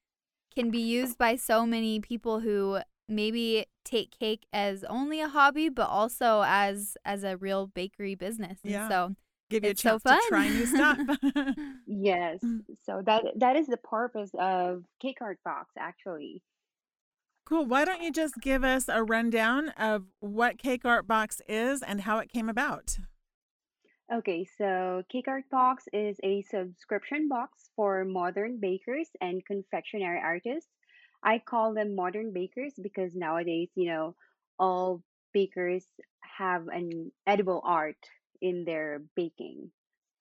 can 0.55 0.71
be 0.71 0.81
used 0.81 1.17
by 1.17 1.37
so 1.37 1.65
many 1.65 2.01
people 2.01 2.41
who 2.41 2.81
maybe 3.09 3.67
take 3.85 4.11
cake 4.19 4.47
as 4.53 4.85
only 4.85 5.21
a 5.21 5.29
hobby, 5.29 5.69
but 5.69 5.89
also 5.89 6.43
as 6.47 6.97
as 7.05 7.25
a 7.25 7.37
real 7.37 7.67
bakery 7.69 8.15
business. 8.15 8.59
And 8.65 8.73
Yeah. 8.73 8.89
so 8.89 9.15
Give 9.51 9.65
you 9.65 9.71
it's 9.71 9.81
a 9.81 9.83
so 9.83 9.99
chance 9.99 10.03
fun. 10.03 10.21
to 10.21 10.29
try 10.29 10.49
new 10.49 10.67
stuff. 10.67 10.99
Yes. 11.87 12.41
Mm. 12.45 12.61
So 12.85 13.03
that 13.07 13.25
that 13.37 13.57
is 13.57 13.67
the 13.67 13.79
purpose 13.79 14.31
of 14.39 14.85
Cake 15.01 15.19
Art 15.23 15.39
Box 15.45 15.73
actually. 15.79 16.43
cool. 17.47 17.65
Why 17.65 17.85
don't 17.87 18.03
you 18.03 18.13
just 18.13 18.35
give 18.43 18.63
us 18.63 18.89
a 18.89 19.03
rundown 19.03 19.71
of 19.71 20.05
what 20.21 20.59
Cake 20.59 20.85
Art 20.85 21.07
Box 21.07 21.41
is 21.49 21.83
and 21.83 22.03
how 22.03 22.19
it 22.19 22.31
came 22.31 22.49
about? 22.51 22.99
Okay, 24.13 24.47
so 24.59 25.03
Cake 25.11 25.29
Art 25.29 25.45
Box 25.51 25.85
is 25.93 26.17
a 26.25 26.43
subscription 26.43 27.29
box 27.29 27.71
for 27.77 28.05
modern 28.05 28.59
bakers 28.59 29.09
and 29.21 29.45
confectionery 29.47 30.19
artists. 30.23 30.71
I 31.23 31.39
call 31.39 31.75
them 31.75 31.95
modern 31.95 32.33
bakers 32.33 32.75
because 32.81 33.15
nowadays, 33.15 33.69
you 33.75 33.89
know, 33.89 34.17
all 34.59 35.03
bakers 35.33 35.85
have 36.23 36.69
an 36.69 37.13
edible 37.27 37.63
art 37.65 37.99
in 38.41 38.65
their 38.65 39.03
baking, 39.17 39.71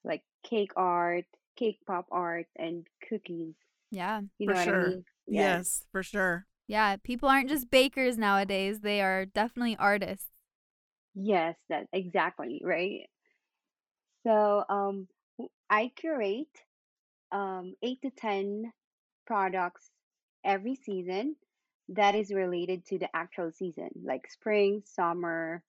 like 0.03 0.23
cake 0.43 0.71
art, 0.75 1.25
cake 1.57 1.79
pop 1.87 2.07
art, 2.11 2.47
and 2.57 2.87
cookies. 3.09 3.55
yeah. 3.91 4.21
You 4.39 4.47
For 4.47 4.53
know 4.53 4.57
what 4.57 4.69
sure. 4.69 4.69
I 4.69 4.73
mean? 4.73 5.05
Yes, 5.29 5.83
for 5.91 6.03
sure. 6.03 6.45
Yeah. 6.67 6.97
People 7.03 7.29
aren't 7.29 7.49
just 7.49 7.69
bakers 7.69 8.17
nowadays. 8.17 8.79
They 8.81 9.01
are 9.01 9.25
definitely 9.25 9.77
artists. 9.77 10.27
Yes, 11.15 11.57
that 11.67 11.87
exactly, 11.91 12.61
right? 12.63 13.09
So, 14.23 14.63
um, 14.69 15.07
I 15.69 15.89
curate 15.95 16.63
um 17.31 17.75
eight 17.83 18.01
to 18.03 18.11
ten 18.11 18.73
products 19.27 19.91
every 20.43 20.75
season 20.75 21.35
that 21.89 22.15
is 22.15 22.33
related 22.33 22.85
to 22.85 22.97
the 22.99 23.09
actual 23.15 23.51
season, 23.51 23.89
like 24.03 24.29
spring, 24.29 24.81
summer, 24.85 25.63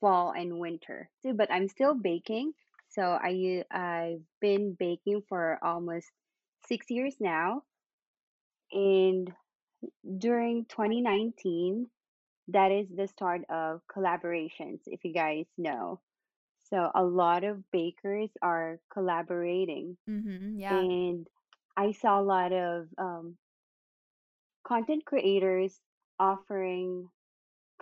fall, 0.00 0.32
and 0.32 0.58
winter. 0.58 1.10
So, 1.22 1.32
but 1.32 1.50
I'm 1.50 1.68
still 1.68 1.94
baking. 1.94 2.52
So 2.88 3.18
I 3.22 3.64
I've 3.70 4.22
been 4.40 4.74
baking 4.78 5.22
for 5.28 5.58
almost 5.62 6.10
six 6.66 6.90
years 6.90 7.16
now, 7.20 7.62
and 8.72 9.32
during 10.18 10.64
2019 10.66 11.86
that 12.48 12.70
is 12.72 12.88
the 12.94 13.06
start 13.06 13.42
of 13.48 13.80
collaborations, 13.94 14.80
if 14.86 15.04
you 15.04 15.12
guys 15.12 15.46
know. 15.56 16.00
So 16.64 16.90
a 16.94 17.02
lot 17.04 17.44
of 17.44 17.70
bakers 17.70 18.30
are 18.42 18.78
collaborating, 18.92 19.96
Mm-hmm. 20.08 20.58
Yeah. 20.58 20.86
and 20.88 21.26
I 21.76 21.92
saw 21.92 22.20
a 22.20 22.22
lot 22.22 22.52
of 22.52 22.88
um, 22.98 23.36
content 24.66 25.04
creators 25.04 25.80
offering 26.18 27.08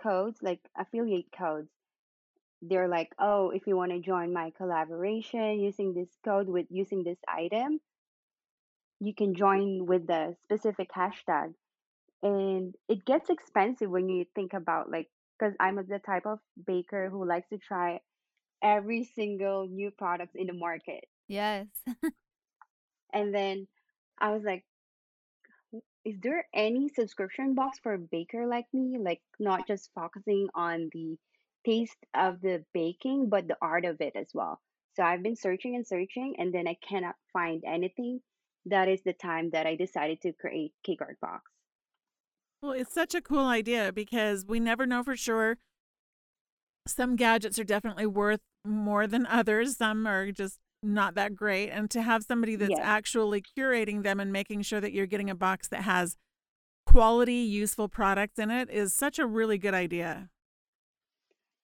codes, 0.01 0.39
like 0.41 0.59
affiliate 0.77 1.31
codes. 1.37 1.69
They're 2.61 2.87
like, 2.87 3.09
oh, 3.19 3.49
if 3.49 3.67
you 3.67 3.75
want 3.75 3.91
to 3.91 3.99
join 3.99 4.33
my 4.33 4.51
collaboration 4.55 5.59
using 5.59 5.93
this 5.93 6.09
code 6.23 6.47
with 6.47 6.67
using 6.69 7.03
this 7.03 7.17
item, 7.27 7.79
you 8.99 9.13
can 9.13 9.35
join 9.35 9.85
with 9.85 10.07
the 10.07 10.35
specific 10.43 10.89
hashtag. 10.95 11.53
And 12.21 12.73
it 12.87 13.03
gets 13.03 13.29
expensive 13.29 13.89
when 13.89 14.07
you 14.07 14.25
think 14.33 14.53
about 14.53 14.89
like, 14.89 15.09
because 15.37 15.53
I'm 15.59 15.75
the 15.75 15.99
type 15.99 16.25
of 16.25 16.39
baker 16.65 17.09
who 17.09 17.27
likes 17.27 17.49
to 17.49 17.57
try 17.57 17.99
every 18.61 19.03
single 19.13 19.67
new 19.67 19.91
products 19.91 20.35
in 20.35 20.47
the 20.47 20.53
market. 20.53 21.03
Yes. 21.27 21.67
And 23.13 23.33
then 23.33 23.67
I 24.19 24.31
was 24.31 24.41
like, 24.43 24.65
is 26.05 26.15
there 26.21 26.45
any 26.53 26.89
subscription 26.89 27.55
box 27.55 27.79
for 27.81 27.93
a 27.93 27.99
baker 27.99 28.45
like 28.45 28.65
me? 28.73 28.97
Like 28.99 29.21
not 29.39 29.67
just 29.67 29.89
focusing 29.95 30.47
on 30.53 30.89
the 30.93 31.17
taste 31.65 31.97
of 32.13 32.41
the 32.41 32.63
baking, 32.73 33.29
but 33.29 33.47
the 33.47 33.57
art 33.61 33.85
of 33.85 34.01
it 34.01 34.13
as 34.15 34.27
well. 34.33 34.59
So 34.95 35.03
I've 35.03 35.23
been 35.23 35.35
searching 35.35 35.75
and 35.75 35.87
searching, 35.87 36.35
and 36.37 36.53
then 36.53 36.67
I 36.67 36.77
cannot 36.87 37.15
find 37.31 37.63
anything. 37.65 38.19
That 38.65 38.87
is 38.87 39.01
the 39.03 39.13
time 39.13 39.49
that 39.51 39.65
I 39.65 39.75
decided 39.75 40.21
to 40.21 40.33
create 40.33 40.73
Cake 40.83 41.01
Art 41.01 41.17
Box. 41.21 41.43
Well, 42.61 42.73
it's 42.73 42.93
such 42.93 43.15
a 43.15 43.21
cool 43.21 43.45
idea 43.45 43.91
because 43.91 44.45
we 44.45 44.59
never 44.59 44.85
know 44.85 45.03
for 45.03 45.17
sure. 45.17 45.57
Some 46.87 47.15
gadgets 47.15 47.57
are 47.59 47.63
definitely 47.63 48.05
worth 48.05 48.41
more 48.65 49.07
than 49.07 49.25
others. 49.25 49.77
Some 49.77 50.05
are 50.05 50.31
just 50.31 50.59
not 50.83 51.15
that 51.15 51.35
great. 51.35 51.69
And 51.69 51.89
to 51.91 52.01
have 52.01 52.23
somebody 52.23 52.55
that's 52.55 52.71
Yes. 52.71 52.79
actually 52.81 53.41
curating 53.41 54.03
them 54.03 54.19
and 54.19 54.31
making 54.31 54.63
sure 54.63 54.81
that 54.81 54.91
you're 54.93 55.05
getting 55.07 55.29
a 55.29 55.35
box 55.35 55.67
that 55.69 55.83
has 55.83 56.17
quality, 56.85 57.35
useful 57.35 57.87
products 57.87 58.37
in 58.37 58.51
it 58.51 58.69
is 58.69 58.93
such 58.93 59.17
a 59.19 59.25
really 59.25 59.57
good 59.57 59.73
idea. 59.73 60.29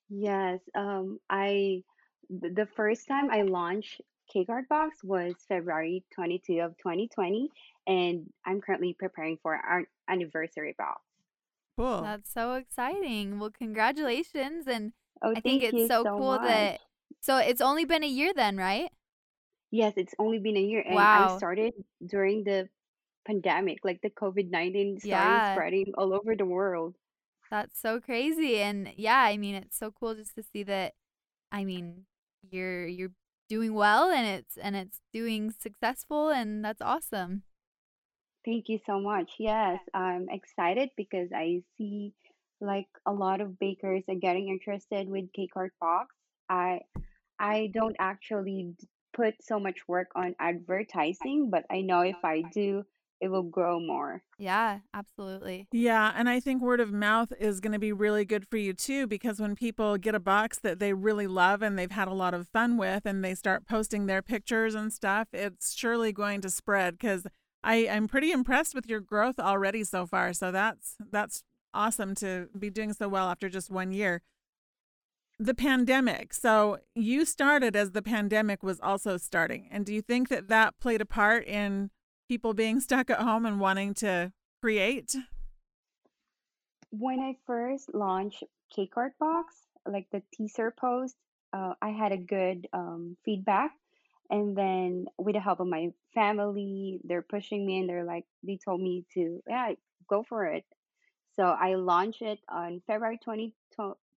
Yes, 0.10 0.60
um, 0.76 1.20
I 1.30 1.84
the 2.30 2.68
first 2.76 3.08
time 3.08 3.30
I 3.32 3.42
launched 3.44 4.02
Cake 4.32 4.50
Art 4.50 4.68
Box 4.70 5.04
was 5.04 5.34
February 5.48 6.04
22 6.14 6.60
of 6.62 6.78
2020, 6.78 7.50
and 7.88 8.32
I'm 8.46 8.62
currently 8.62 8.96
preparing 8.98 9.38
for 9.42 9.56
our 9.56 9.84
anniversary 10.08 10.76
box. 10.78 11.02
Cool. 11.78 12.02
That's 12.02 12.32
so 12.32 12.54
exciting. 12.56 13.40
Well, 13.40 13.52
congratulations. 13.52 14.68
And 14.68 14.94
Oh, 15.22 15.34
I 15.36 15.42
think 15.42 15.64
it's 15.64 15.88
so 15.88 16.04
so 16.04 16.18
cool 16.18 16.38
much. 16.38 16.48
that 16.48 16.80
so 17.22 17.38
it's 17.38 17.62
only 17.62 17.84
been 17.86 18.04
a 18.04 18.08
year 18.08 18.34
then, 18.34 18.58
right? 18.58 18.90
Yes, 19.72 19.94
it's 19.98 20.14
only 20.20 20.40
been 20.40 20.58
a 20.58 20.62
year, 20.62 20.82
and 20.82 20.96
Wow. 20.96 21.14
I 21.14 21.28
started 21.28 21.74
during 22.06 22.44
the 22.44 22.70
pandemic, 23.26 23.80
like 23.86 24.02
the 24.02 24.10
COVID-19 24.12 25.00
started 25.00 25.46
Yeah. 25.46 25.46
spreading 25.46 25.94
all 25.98 26.14
over 26.14 26.36
the 26.36 26.46
world. 26.46 26.96
That's 27.52 27.80
so 27.80 28.00
crazy. 28.00 28.58
And 28.62 28.94
yeah, 28.96 29.20
I 29.20 29.38
mean, 29.38 29.56
it's 29.56 29.78
so 29.78 29.92
cool 29.92 30.16
just 30.16 30.36
to 30.36 30.44
see 30.44 30.64
that 30.64 30.94
I 31.52 31.66
mean, 31.66 32.06
you're 32.52 32.88
you're 32.88 33.12
doing 33.50 33.74
well 33.74 34.10
and 34.12 34.28
it's 34.28 34.58
and 34.58 34.76
it's 34.76 35.02
doing 35.14 35.52
successful 35.52 36.30
and 36.30 36.64
that's 36.64 36.82
awesome. 36.82 37.44
Thank 38.46 38.70
you 38.70 38.80
so 38.86 39.00
much. 39.00 39.32
Yes, 39.38 39.80
I'm 39.94 40.30
excited 40.30 40.90
because 40.96 41.30
I 41.36 41.62
see 41.78 42.14
like 42.62 42.88
a 43.06 43.12
lot 43.14 43.42
of 43.42 43.60
bakers 43.60 44.04
are 44.10 44.16
getting 44.16 44.50
interested 44.50 45.08
with 45.10 45.32
Cake 45.34 45.52
Art 45.56 45.74
Box. 45.80 46.16
I 46.50 46.82
I 47.40 47.70
don't 47.74 47.96
actually 48.00 48.76
put 49.14 49.36
so 49.42 49.60
much 49.60 49.88
work 49.88 50.08
on 50.16 50.36
advertising, 50.40 51.50
but 51.50 51.66
I 51.70 51.82
know 51.82 52.02
if 52.02 52.24
I 52.24 52.44
do, 52.54 52.84
it 53.22 53.28
will 53.30 53.44
grow 53.44 53.80
more. 53.80 54.24
Yeah, 54.38 54.80
absolutely. 54.94 55.68
Yeah, 55.72 56.14
and 56.16 56.30
I 56.30 56.40
think 56.40 56.62
word 56.62 56.80
of 56.80 56.94
mouth 56.94 57.34
is 57.40 57.60
going 57.60 57.74
to 57.74 57.80
be 57.80 57.92
really 57.92 58.24
good 58.24 58.48
for 58.48 58.58
you 58.58 58.74
too 58.74 59.08
because 59.08 59.40
when 59.40 59.56
people 59.56 59.98
get 59.98 60.16
a 60.16 60.20
box 60.20 60.60
that 60.60 60.80
they 60.80 60.94
really 60.94 61.28
love 61.28 61.62
and 61.62 61.78
they've 61.78 61.92
had 61.92 62.08
a 62.08 62.14
lot 62.14 62.34
of 62.34 62.48
fun 62.48 62.78
with 62.78 63.06
and 63.06 63.24
they 63.24 63.36
start 63.36 63.68
posting 63.68 64.06
their 64.06 64.22
pictures 64.22 64.74
and 64.76 64.94
stuff, 64.94 65.28
it's 65.34 65.74
surely 65.76 66.14
going 66.14 66.40
to 66.42 66.50
spread 66.50 67.00
cuz 67.00 67.28
I 67.62 67.90
I'm 67.90 68.08
pretty 68.08 68.32
impressed 68.32 68.74
with 68.74 68.88
your 68.88 69.02
growth 69.02 69.38
already 69.38 69.84
so 69.84 70.06
far. 70.06 70.32
So 70.32 70.52
that's 70.52 70.96
that's 71.12 71.44
awesome 71.74 72.16
to 72.16 72.48
be 72.58 72.70
doing 72.70 72.94
so 72.94 73.10
well 73.10 73.28
after 73.30 73.50
just 73.50 73.70
1 73.70 73.92
year. 73.92 74.22
The 75.42 75.54
pandemic. 75.54 76.34
So 76.34 76.80
you 76.96 77.24
started 77.24 77.74
as 77.74 77.92
the 77.92 78.02
pandemic 78.02 78.62
was 78.62 78.80
also 78.82 79.16
starting. 79.16 79.70
And 79.72 79.86
do 79.86 79.94
you 79.94 80.02
think 80.02 80.28
that 80.28 80.50
that 80.50 80.78
played 80.82 81.00
a 81.00 81.06
part 81.06 81.48
in 81.48 81.92
people 82.28 82.54
being 82.54 82.80
stuck 82.82 83.10
at 83.10 83.22
home 83.22 83.46
and 83.46 83.60
wanting 83.60 83.94
to 83.96 84.34
create? 84.62 85.16
When 86.92 87.20
I 87.20 87.38
first 87.48 87.94
launched 87.94 88.44
Art 88.96 89.14
Box, 89.20 89.56
like 89.88 90.08
the 90.12 90.22
teaser 90.34 90.72
post, 90.72 91.16
uh, 91.54 91.74
I 91.82 91.90
had 91.90 92.12
a 92.12 92.18
good 92.18 92.68
um, 92.74 93.16
feedback. 93.24 93.72
And 94.30 94.56
then 94.56 95.06
with 95.18 95.36
the 95.36 95.42
help 95.42 95.60
of 95.60 95.68
my 95.68 95.92
family, 96.14 97.00
they're 97.04 97.24
pushing 97.24 97.66
me 97.66 97.80
and 97.80 97.90
they're 97.90 98.04
like, 98.04 98.26
they 98.44 98.60
told 98.64 98.82
me 98.82 99.06
to, 99.14 99.42
yeah, 99.48 99.72
go 100.08 100.24
for 100.28 100.46
it. 100.46 100.66
So 101.36 101.44
I 101.44 101.76
launched 101.76 102.22
it 102.22 102.40
on 102.50 102.82
February 102.86 103.20
20, 103.24 103.54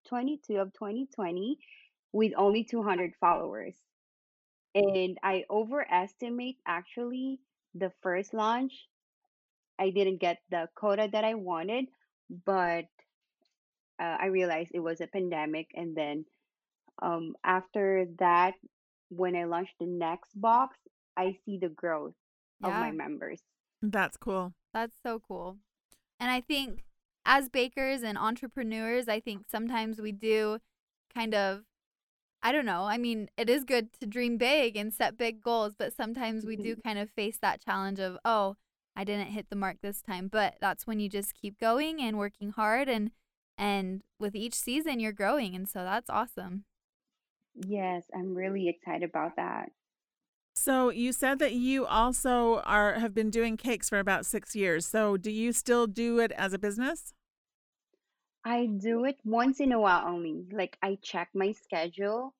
22 0.09 0.57
of 0.57 0.73
2020 0.73 1.59
with 2.13 2.33
only 2.37 2.65
200 2.65 3.13
followers. 3.21 3.75
And 4.75 5.19
I 5.23 5.45
overestimate 5.51 6.57
actually 6.67 7.41
the 7.75 7.93
first 8.03 8.33
launch. 8.35 8.73
I 9.79 9.91
didn't 9.91 10.21
get 10.21 10.39
the 10.51 10.69
quota 10.75 11.09
that 11.13 11.25
I 11.25 11.35
wanted, 11.35 11.87
but 12.47 12.87
uh, 14.01 14.17
I 14.21 14.27
realized 14.27 14.71
it 14.73 14.81
was 14.81 15.01
a 15.01 15.07
pandemic. 15.07 15.69
And 15.75 15.97
then 15.97 16.25
um, 17.01 17.35
after 17.45 18.07
that, 18.19 18.55
when 19.11 19.37
I 19.37 19.45
launched 19.45 19.75
the 19.79 19.87
next 19.87 20.31
box, 20.35 20.77
I 21.17 21.37
see 21.45 21.59
the 21.59 21.69
growth 21.69 22.15
of 22.63 22.73
my 22.73 22.93
members. 22.93 23.41
That's 23.83 24.17
cool. 24.17 24.55
That's 24.73 24.97
so 25.03 25.21
cool. 25.27 25.59
And 26.21 26.31
I 26.31 26.41
think 26.41 26.85
as 27.25 27.49
bakers 27.49 28.03
and 28.03 28.19
entrepreneurs, 28.19 29.09
I 29.09 29.21
think 29.21 29.45
sometimes 29.51 30.01
we 30.01 30.13
do 30.13 30.59
kind 31.15 31.35
of 31.35 31.63
I 32.45 32.51
don't 32.51 32.67
know. 32.67 32.85
I 32.85 32.99
mean, 32.99 33.29
it 33.37 33.49
is 33.49 33.63
good 33.63 33.93
to 34.01 34.07
dream 34.07 34.37
big 34.37 34.77
and 34.77 34.93
set 34.93 35.17
big 35.17 35.41
goals, 35.41 35.75
but 35.79 35.93
sometimes 35.93 36.45
we 36.45 36.57
do 36.57 36.75
kind 36.85 36.99
of 36.99 37.09
face 37.11 37.39
that 37.41 37.65
challenge 37.65 38.01
of, 38.01 38.19
oh, 38.25 38.57
I 38.97 39.05
didn't 39.05 39.29
hit 39.29 39.49
the 39.49 39.57
mark 39.57 39.77
this 39.81 40.03
time. 40.03 40.27
But 40.27 40.57
that's 40.61 40.87
when 40.87 40.99
you 40.99 41.09
just 41.09 41.35
keep 41.35 41.59
going 41.61 42.03
and 42.03 42.19
working 42.19 42.51
hard 42.51 42.89
and 42.89 43.13
and 43.59 44.03
with 44.19 44.35
each 44.35 44.55
season 44.55 44.99
you're 44.99 45.13
growing 45.13 45.55
and 45.55 45.69
so 45.69 45.85
that's 45.85 46.11
awesome. 46.11 46.65
Yes, 47.55 48.05
I'm 48.15 48.35
really 48.35 48.69
excited 48.69 49.09
about 49.09 49.37
that. 49.37 49.71
So 50.55 50.91
you 50.91 51.13
said 51.13 51.39
that 51.41 51.53
you 51.55 51.87
also 51.87 52.61
are 52.61 52.95
have 52.95 53.15
been 53.15 53.31
doing 53.31 53.57
cakes 53.57 53.89
for 53.89 53.99
about 53.99 54.27
six 54.27 54.55
years. 54.55 54.87
So 54.87 55.17
do 55.17 55.31
you 55.31 55.53
still 55.53 55.87
do 55.87 56.19
it 56.21 56.33
as 56.33 56.53
a 56.53 56.59
business? 56.59 57.13
I 58.45 58.67
do 58.67 59.05
it 59.05 59.19
once 59.25 59.61
in 59.61 59.73
a 59.73 59.81
while 59.81 60.07
only. 60.07 60.47
Like 60.53 60.79
I 60.83 60.99
check 61.03 61.31
my 61.35 61.53
schedule 61.53 62.35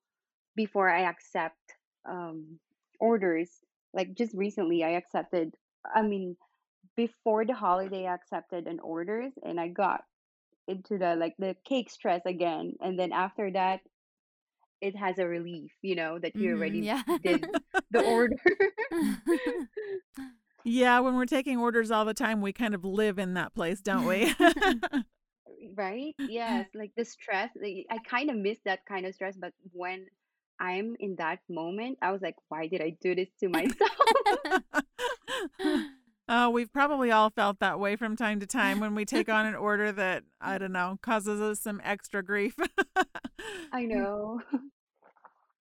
before 0.57 0.91
I 0.91 1.03
accept 1.03 1.77
um 2.05 2.61
orders. 3.01 3.51
Like 3.95 4.15
just 4.15 4.35
recently 4.35 4.85
I 4.85 4.91
accepted 4.91 5.55
I 5.95 6.03
mean 6.03 6.37
before 6.97 7.45
the 7.45 7.55
holiday 7.55 8.07
I 8.07 8.15
accepted 8.15 8.67
an 8.67 8.81
orders 8.81 9.33
and 9.43 9.61
I 9.61 9.69
got 9.69 10.05
into 10.69 10.99
the 10.99 11.17
like 11.17 11.37
the 11.39 11.57
cake 11.65 11.91
stress 11.91 12.23
again 12.27 12.77
and 12.81 12.99
then 12.99 13.13
after 13.13 13.51
that 13.53 13.81
it 14.83 14.97
has 14.97 15.19
a 15.19 15.27
relief, 15.27 15.73
you 15.83 15.95
know, 15.95 16.19
that 16.19 16.35
you 16.39 16.51
Mhm, 16.51 16.59
already 16.59 16.83
yeah. 16.85 17.03
did 17.23 17.47
the 17.91 18.01
order. 18.01 18.37
Yeah, 20.65 21.01
when 21.01 21.17
we're 21.17 21.27
taking 21.27 21.59
orders 21.59 21.91
all 21.91 22.05
the 22.05 22.15
time, 22.15 22.41
we 22.41 22.53
kind 22.53 22.75
of 22.75 22.85
live 22.85 23.19
in 23.19 23.35
that 23.35 23.55
place, 23.55 23.81
don't 23.81 24.07
we? 24.07 24.33
Right? 25.75 26.15
Yes, 26.27 26.67
like 26.75 26.93
the 26.97 27.05
stress. 27.05 27.51
like, 27.61 27.87
I 27.91 27.99
kind 27.99 28.31
of 28.31 28.37
miss 28.37 28.59
that 28.65 28.85
kind 28.87 29.07
of 29.07 29.15
stress, 29.15 29.37
but 29.37 29.53
when 29.73 30.07
I'm 30.61 30.97
in 31.01 31.17
that 31.17 31.41
moment, 31.49 31.99
I 32.03 32.13
was 32.13 32.23
like, 32.23 32.37
why 32.49 32.67
did 32.67 32.81
I 32.83 32.97
do 33.01 33.15
this 33.15 33.29
to 33.41 33.49
myself? 33.49 33.81
Oh, 36.29 36.51
we've 36.51 36.73
probably 36.73 37.11
all 37.11 37.31
felt 37.31 37.59
that 37.59 37.81
way 37.81 37.97
from 37.97 38.17
time 38.17 38.41
to 38.41 38.47
time 38.47 38.81
when 38.81 38.95
we 38.95 39.05
take 39.05 39.29
on 39.29 39.47
an 39.47 39.55
order 39.55 39.93
that, 39.93 40.25
I 40.41 40.59
don't 40.59 40.73
know, 40.73 40.99
causes 41.03 41.41
us 41.41 41.61
some 41.61 41.81
extra 41.85 42.23
grief. 42.23 42.55
I 43.73 43.85
know. 43.87 44.41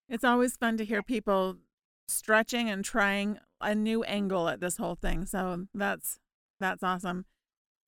It's 0.10 0.26
always 0.26 0.58
fun 0.58 0.76
to 0.76 0.84
hear 0.84 1.00
eh 1.00 1.04
people 1.08 1.56
stretching 2.10 2.70
and 2.70 2.84
trying 2.84 3.40
a 3.62 3.74
new 3.74 4.04
angle 4.04 4.50
at 4.50 4.60
this 4.60 4.76
whole 4.76 4.96
thing. 4.96 5.26
So 5.26 5.68
that's 5.74 6.20
that's 6.60 6.84
awesome. 6.84 7.24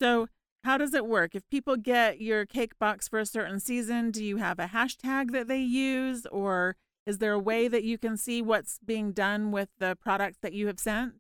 So 0.02 0.28
how 0.64 0.78
does 0.78 0.94
it 0.94 1.06
work? 1.06 1.36
If 1.36 1.44
people 1.50 1.76
get 1.76 2.22
your 2.22 2.46
cake 2.46 2.80
box 2.80 3.10
for 3.10 3.20
a 3.20 3.26
certain 3.26 3.60
season, 3.60 4.10
do 4.10 4.24
you 4.24 4.38
have 4.38 4.58
a 4.58 4.68
hashtag 4.68 5.32
that 5.32 5.50
they 5.50 5.60
use 5.60 6.26
or 6.28 6.78
is 7.06 7.18
there 7.18 7.34
a 7.34 7.40
way 7.40 7.68
that 7.68 7.84
you 7.84 7.98
can 7.98 8.16
see 8.16 8.42
what's 8.42 8.80
being 8.86 9.12
done 9.12 9.52
with 9.52 9.68
the 9.80 9.98
products 10.00 10.38
that 10.42 10.54
you 10.54 10.68
have 10.68 10.80
sent? 10.80 11.16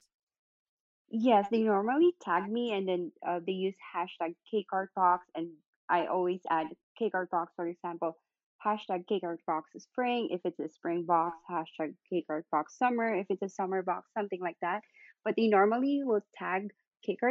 Yes, 1.15 1.45
they 1.51 1.61
normally 1.61 2.15
tag 2.21 2.51
me 2.51 2.73
and 2.73 2.87
then 2.87 3.11
uh, 3.25 3.39
they 3.45 3.51
use 3.51 3.75
hashtag 3.95 4.33
box 4.95 5.27
and 5.35 5.49
I 5.87 6.07
always 6.07 6.41
add 6.49 6.67
box, 7.29 7.53
for 7.55 7.67
example, 7.67 8.17
hashtag 8.65 9.05
box 9.45 9.69
spring. 9.77 10.29
If 10.31 10.41
it's 10.43 10.59
a 10.59 10.67
spring 10.69 11.05
box, 11.05 11.37
hashtag 11.47 11.93
box 12.49 12.75
summer. 12.79 13.13
If 13.13 13.27
it's 13.29 13.43
a 13.43 13.49
summer 13.49 13.83
box, 13.83 14.09
something 14.17 14.41
like 14.41 14.57
that. 14.61 14.81
But 15.23 15.35
they 15.37 15.49
normally 15.49 16.01
will 16.03 16.21
tag 16.35 16.71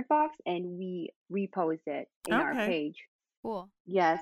box 0.08 0.36
and 0.46 0.78
we 0.78 1.08
repost 1.32 1.80
it 1.86 2.08
in 2.28 2.34
our 2.34 2.52
Okay. 2.52 2.66
page. 2.66 3.02
cool. 3.42 3.68
Yes, 3.84 4.20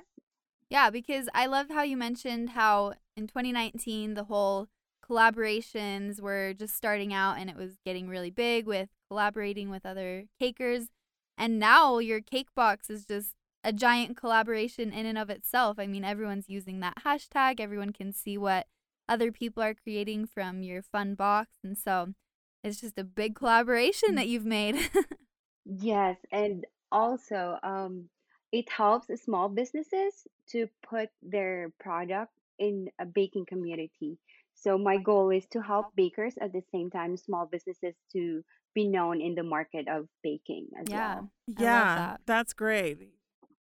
Yeah, 0.70 0.88
because 0.88 1.28
I 1.34 1.44
love 1.46 1.66
how 1.68 1.82
you 1.82 1.98
mentioned 1.98 2.50
how 2.50 2.94
in 3.14 3.26
2019 3.26 4.14
the 4.14 4.24
whole 4.24 4.68
collaborations 5.10 6.20
were 6.20 6.54
just 6.54 6.76
starting 6.76 7.12
out 7.12 7.38
and 7.38 7.50
it 7.50 7.56
was 7.56 7.78
getting 7.84 8.08
really 8.08 8.30
big 8.30 8.66
with 8.66 8.88
collaborating 9.08 9.70
with 9.70 9.84
other 9.84 10.26
cakers. 10.40 10.88
And 11.36 11.58
now 11.58 11.98
your 11.98 12.20
cake 12.20 12.54
box 12.54 12.90
is 12.90 13.06
just 13.06 13.34
a 13.64 13.72
giant 13.72 14.16
collaboration 14.16 14.92
in 14.92 15.06
and 15.06 15.18
of 15.18 15.30
itself. 15.30 15.78
I 15.78 15.86
mean, 15.86 16.04
everyone's 16.04 16.48
using 16.48 16.80
that 16.80 17.02
hashtag, 17.04 17.60
everyone 17.60 17.92
can 17.92 18.12
see 18.12 18.38
what 18.38 18.66
other 19.08 19.32
people 19.32 19.62
are 19.62 19.74
creating 19.74 20.26
from 20.26 20.62
your 20.62 20.82
fun 20.82 21.14
box. 21.14 21.56
And 21.64 21.76
so 21.76 22.14
it's 22.62 22.80
just 22.80 22.98
a 22.98 23.04
big 23.04 23.34
collaboration 23.34 24.14
that 24.14 24.28
you've 24.28 24.46
made. 24.46 24.76
Yes, 25.64 26.16
and 26.32 26.66
also 26.90 27.58
um, 27.62 28.08
it 28.52 28.68
helps 28.68 29.08
small 29.22 29.48
businesses 29.48 30.26
to 30.48 30.68
put 30.82 31.10
their 31.22 31.72
product 31.78 32.32
in 32.58 32.90
a 32.98 33.06
baking 33.06 33.46
community. 33.46 34.18
So 34.60 34.76
my 34.76 34.98
goal 34.98 35.30
is 35.30 35.46
to 35.52 35.62
help 35.62 35.96
bakers 35.96 36.34
at 36.40 36.52
the 36.52 36.62
same 36.70 36.90
time 36.90 37.16
small 37.16 37.46
businesses 37.46 37.94
to 38.12 38.44
be 38.74 38.86
known 38.86 39.20
in 39.20 39.34
the 39.34 39.42
market 39.42 39.88
of 39.88 40.06
baking 40.22 40.68
as 40.78 40.86
yeah. 40.88 41.14
well. 41.14 41.30
I 41.58 41.62
Yeah, 41.62 41.94
that. 41.96 42.20
that's 42.26 42.52
great. 42.52 42.98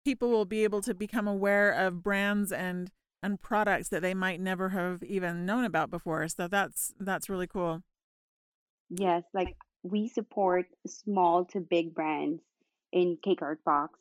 People 0.03 0.29
will 0.29 0.45
be 0.45 0.63
able 0.63 0.81
to 0.81 0.93
become 0.93 1.27
aware 1.27 1.71
of 1.71 2.03
brands 2.03 2.51
and 2.51 2.91
and 3.21 3.41
products 3.41 3.89
that 3.89 4.01
they 4.01 4.13
might 4.13 4.39
never 4.39 4.69
have 4.69 5.03
even 5.03 5.45
known 5.45 5.65
about 5.65 5.89
before. 5.89 6.27
So 6.27 6.47
that's 6.47 6.93
that's 6.99 7.29
really 7.29 7.47
cool. 7.47 7.83
Yes, 8.89 9.23
like 9.33 9.55
we 9.83 10.09
support 10.09 10.65
small 10.87 11.45
to 11.45 11.59
big 11.59 11.93
brands 11.93 12.41
in 12.91 13.17
Cake 13.23 13.41
Art 13.41 13.63
Box. 13.63 13.99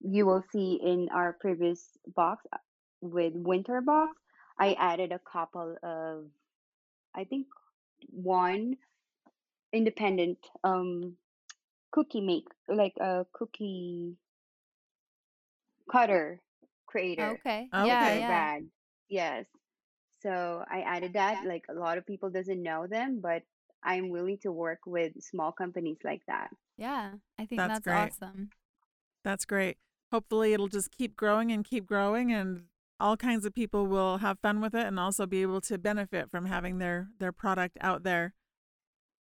You 0.00 0.26
will 0.26 0.44
see 0.52 0.80
in 0.82 1.08
our 1.12 1.36
previous 1.40 1.84
box 2.14 2.44
uh, 2.52 2.58
with 3.00 3.32
Winter 3.34 3.80
Box, 3.80 4.19
I 4.60 4.74
added 4.78 5.10
a 5.10 5.18
couple 5.18 5.76
of, 5.82 6.26
I 7.14 7.24
think 7.24 7.46
one 8.10 8.76
independent 9.72 10.38
um 10.64 11.16
cookie 11.92 12.20
make 12.20 12.46
like 12.68 12.94
a 13.00 13.24
cookie 13.32 14.16
cutter 15.90 16.40
creator 16.86 17.38
Okay. 17.46 17.68
Okay. 17.72 17.86
Yeah, 17.86 18.12
yeah. 18.14 18.26
Brad. 18.26 18.62
Yes. 19.08 19.46
So 20.22 20.64
I 20.70 20.80
added 20.80 21.14
that. 21.14 21.44
Like 21.46 21.64
a 21.68 21.74
lot 21.74 21.98
of 21.98 22.06
people 22.06 22.30
doesn't 22.30 22.62
know 22.62 22.86
them, 22.86 23.20
but 23.22 23.42
I'm 23.82 24.10
willing 24.10 24.38
to 24.42 24.52
work 24.52 24.80
with 24.86 25.12
small 25.22 25.52
companies 25.52 25.98
like 26.04 26.22
that. 26.26 26.50
Yeah. 26.76 27.12
I 27.38 27.46
think 27.46 27.60
That's 27.60 27.80
that's, 27.80 28.20
awesome. 28.20 28.50
That's 29.24 29.44
great. 29.44 29.78
Hopefully 30.12 30.52
it'll 30.52 30.68
just 30.68 30.90
keep 30.90 31.16
growing 31.16 31.52
and 31.52 31.64
keep 31.64 31.86
growing 31.86 32.32
and 32.32 32.64
all 33.00 33.16
kinds 33.16 33.44
of 33.44 33.54
people 33.54 33.86
will 33.86 34.18
have 34.18 34.38
fun 34.40 34.60
with 34.60 34.74
it 34.74 34.86
and 34.86 35.00
also 35.00 35.26
be 35.26 35.42
able 35.42 35.60
to 35.62 35.78
benefit 35.78 36.30
from 36.30 36.46
having 36.46 36.78
their 36.78 37.08
their 37.18 37.32
product 37.32 37.78
out 37.80 38.02
there. 38.02 38.34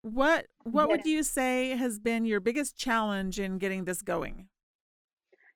What 0.01 0.47
what 0.63 0.89
would 0.89 1.05
you 1.05 1.23
say 1.23 1.71
has 1.71 1.99
been 1.99 2.25
your 2.25 2.39
biggest 2.39 2.77
challenge 2.77 3.39
in 3.39 3.57
getting 3.57 3.85
this 3.85 4.01
going? 4.01 4.47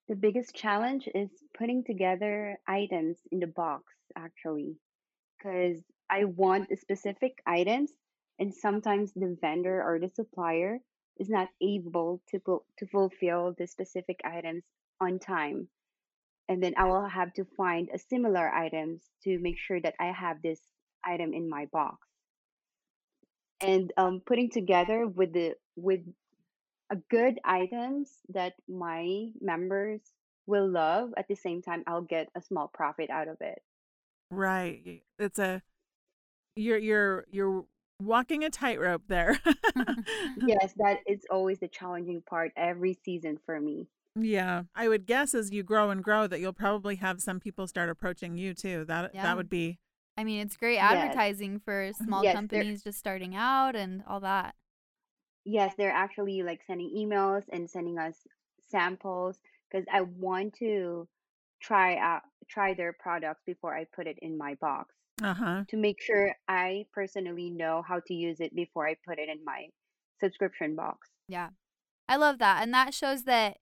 The 0.07 0.15
biggest 0.15 0.55
challenge 0.55 1.09
is 1.13 1.29
putting 1.57 1.83
together 1.83 2.57
items 2.65 3.17
in 3.31 3.39
the 3.39 3.47
box, 3.47 3.83
actually, 4.15 4.77
because 5.37 5.83
I 6.09 6.23
want 6.23 6.69
specific 6.79 7.39
items, 7.45 7.91
and 8.39 8.53
sometimes 8.53 9.11
the 9.13 9.37
vendor 9.41 9.83
or 9.83 9.99
the 9.99 10.09
supplier 10.09 10.79
is 11.19 11.29
not 11.29 11.49
able 11.61 12.21
to 12.29 12.39
to 12.77 12.87
fulfill 12.87 13.53
the 13.57 13.67
specific 13.67 14.21
items 14.23 14.63
on 15.01 15.19
time. 15.19 15.67
And 16.49 16.63
then 16.63 16.73
I 16.77 16.85
will 16.85 17.07
have 17.07 17.33
to 17.33 17.45
find 17.57 17.89
a 17.93 17.99
similar 17.99 18.49
items 18.49 19.01
to 19.23 19.37
make 19.39 19.57
sure 19.57 19.81
that 19.81 19.95
I 19.99 20.11
have 20.11 20.41
this 20.41 20.59
item 21.03 21.33
in 21.33 21.49
my 21.49 21.65
box. 21.65 21.97
And 23.59 23.91
um, 23.97 24.21
putting 24.25 24.49
together 24.49 25.07
with 25.07 25.33
the 25.33 25.55
with 25.75 26.01
a 26.89 26.95
good 27.09 27.39
items 27.43 28.09
that 28.29 28.53
my 28.67 29.29
members 29.41 30.01
will 30.45 30.69
love 30.69 31.09
at 31.17 31.27
the 31.27 31.35
same 31.35 31.61
time 31.61 31.83
I'll 31.87 32.01
get 32.01 32.29
a 32.35 32.41
small 32.41 32.69
profit 32.73 33.09
out 33.09 33.27
of 33.27 33.37
it. 33.41 33.61
Right. 34.31 35.03
It's 35.19 35.39
a 35.39 35.61
you're 36.55 36.77
you're 36.77 37.25
you're 37.31 37.65
walking 38.01 38.43
a 38.43 38.49
tightrope 38.49 39.03
there. 39.07 39.39
Yes, 40.45 40.73
that 40.77 40.99
is 41.07 41.21
always 41.29 41.59
the 41.59 41.67
challenging 41.67 42.21
part 42.21 42.51
every 42.55 42.97
season 43.03 43.37
for 43.45 43.59
me. 43.59 43.87
Yeah, 44.19 44.63
I 44.75 44.87
would 44.87 45.05
guess 45.05 45.33
as 45.33 45.51
you 45.51 45.63
grow 45.63 45.89
and 45.89 46.03
grow 46.03 46.27
that 46.27 46.39
you'll 46.39 46.53
probably 46.53 46.95
have 46.97 47.21
some 47.21 47.39
people 47.39 47.67
start 47.67 47.89
approaching 47.89 48.37
you 48.37 48.53
too. 48.53 48.85
That 48.85 49.13
Yeah. 49.13 49.23
that 49.23 49.37
would 49.37 49.49
be 49.49 49.79
I 50.19 50.23
mean, 50.23 50.41
it's 50.41 50.57
great 50.57 50.75
Yes. 50.75 50.93
advertising 50.93 51.59
for 51.59 51.91
small 51.93 52.23
Yes, 52.23 52.35
companies 52.35 52.83
just 52.83 52.97
starting 52.97 53.35
out 53.35 53.75
and 53.75 54.03
all 54.07 54.19
that. 54.21 54.55
Yes, 55.45 55.75
they're 55.77 55.91
actually 55.91 56.41
like 56.43 56.63
sending 56.63 56.89
emails 56.89 57.43
and 57.49 57.69
sending 57.69 57.99
us 57.99 58.27
samples 58.67 59.39
because 59.69 59.85
I 59.91 60.01
want 60.01 60.55
to 60.55 61.07
try 61.61 61.97
out 61.97 62.23
try 62.47 62.73
their 62.73 62.93
products 62.93 63.41
before 63.45 63.75
I 63.75 63.85
put 63.95 64.07
it 64.07 64.17
in 64.21 64.37
my 64.37 64.55
box 64.55 64.95
uh-huh. 65.21 65.63
to 65.67 65.77
make 65.77 66.01
sure 66.01 66.35
I 66.47 66.85
personally 66.93 67.49
know 67.49 67.83
how 67.87 67.99
to 68.07 68.13
use 68.13 68.39
it 68.39 68.55
before 68.55 68.87
I 68.87 68.95
put 69.05 69.19
it 69.19 69.29
in 69.29 69.43
my 69.43 69.67
subscription 70.19 70.75
box. 70.75 71.09
Yeah. 71.27 71.49
I 72.07 72.15
love 72.15 72.39
that. 72.39 72.63
And 72.63 72.73
that 72.73 72.93
shows 72.93 73.23
that 73.23 73.57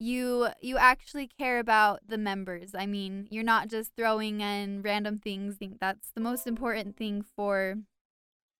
you 0.00 0.48
you 0.60 0.78
actually 0.78 1.28
care 1.28 1.58
about 1.60 2.00
the 2.08 2.18
members. 2.18 2.74
I 2.74 2.86
mean, 2.86 3.28
you're 3.30 3.44
not 3.44 3.68
just 3.68 3.92
throwing 3.96 4.40
in 4.40 4.82
random 4.82 5.18
things. 5.18 5.54
I 5.54 5.58
think 5.58 5.78
that's 5.80 6.10
the 6.14 6.20
most 6.22 6.46
important 6.46 6.96
thing 6.96 7.22
for 7.36 7.76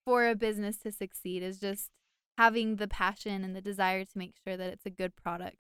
for 0.04 0.28
a 0.28 0.34
business 0.34 0.78
to 0.78 0.92
succeed 0.92 1.42
is 1.42 1.58
just 1.60 1.90
having 2.38 2.76
the 2.76 2.88
passion 2.88 3.44
and 3.44 3.54
the 3.56 3.60
desire 3.60 4.04
to 4.04 4.18
make 4.18 4.34
sure 4.44 4.56
that 4.56 4.72
it's 4.72 4.86
a 4.86 4.90
good 4.90 5.16
product. 5.16 5.56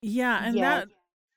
Yeah, 0.00 0.44
and 0.44 0.56
Yes. 0.56 0.86
that 0.86 0.88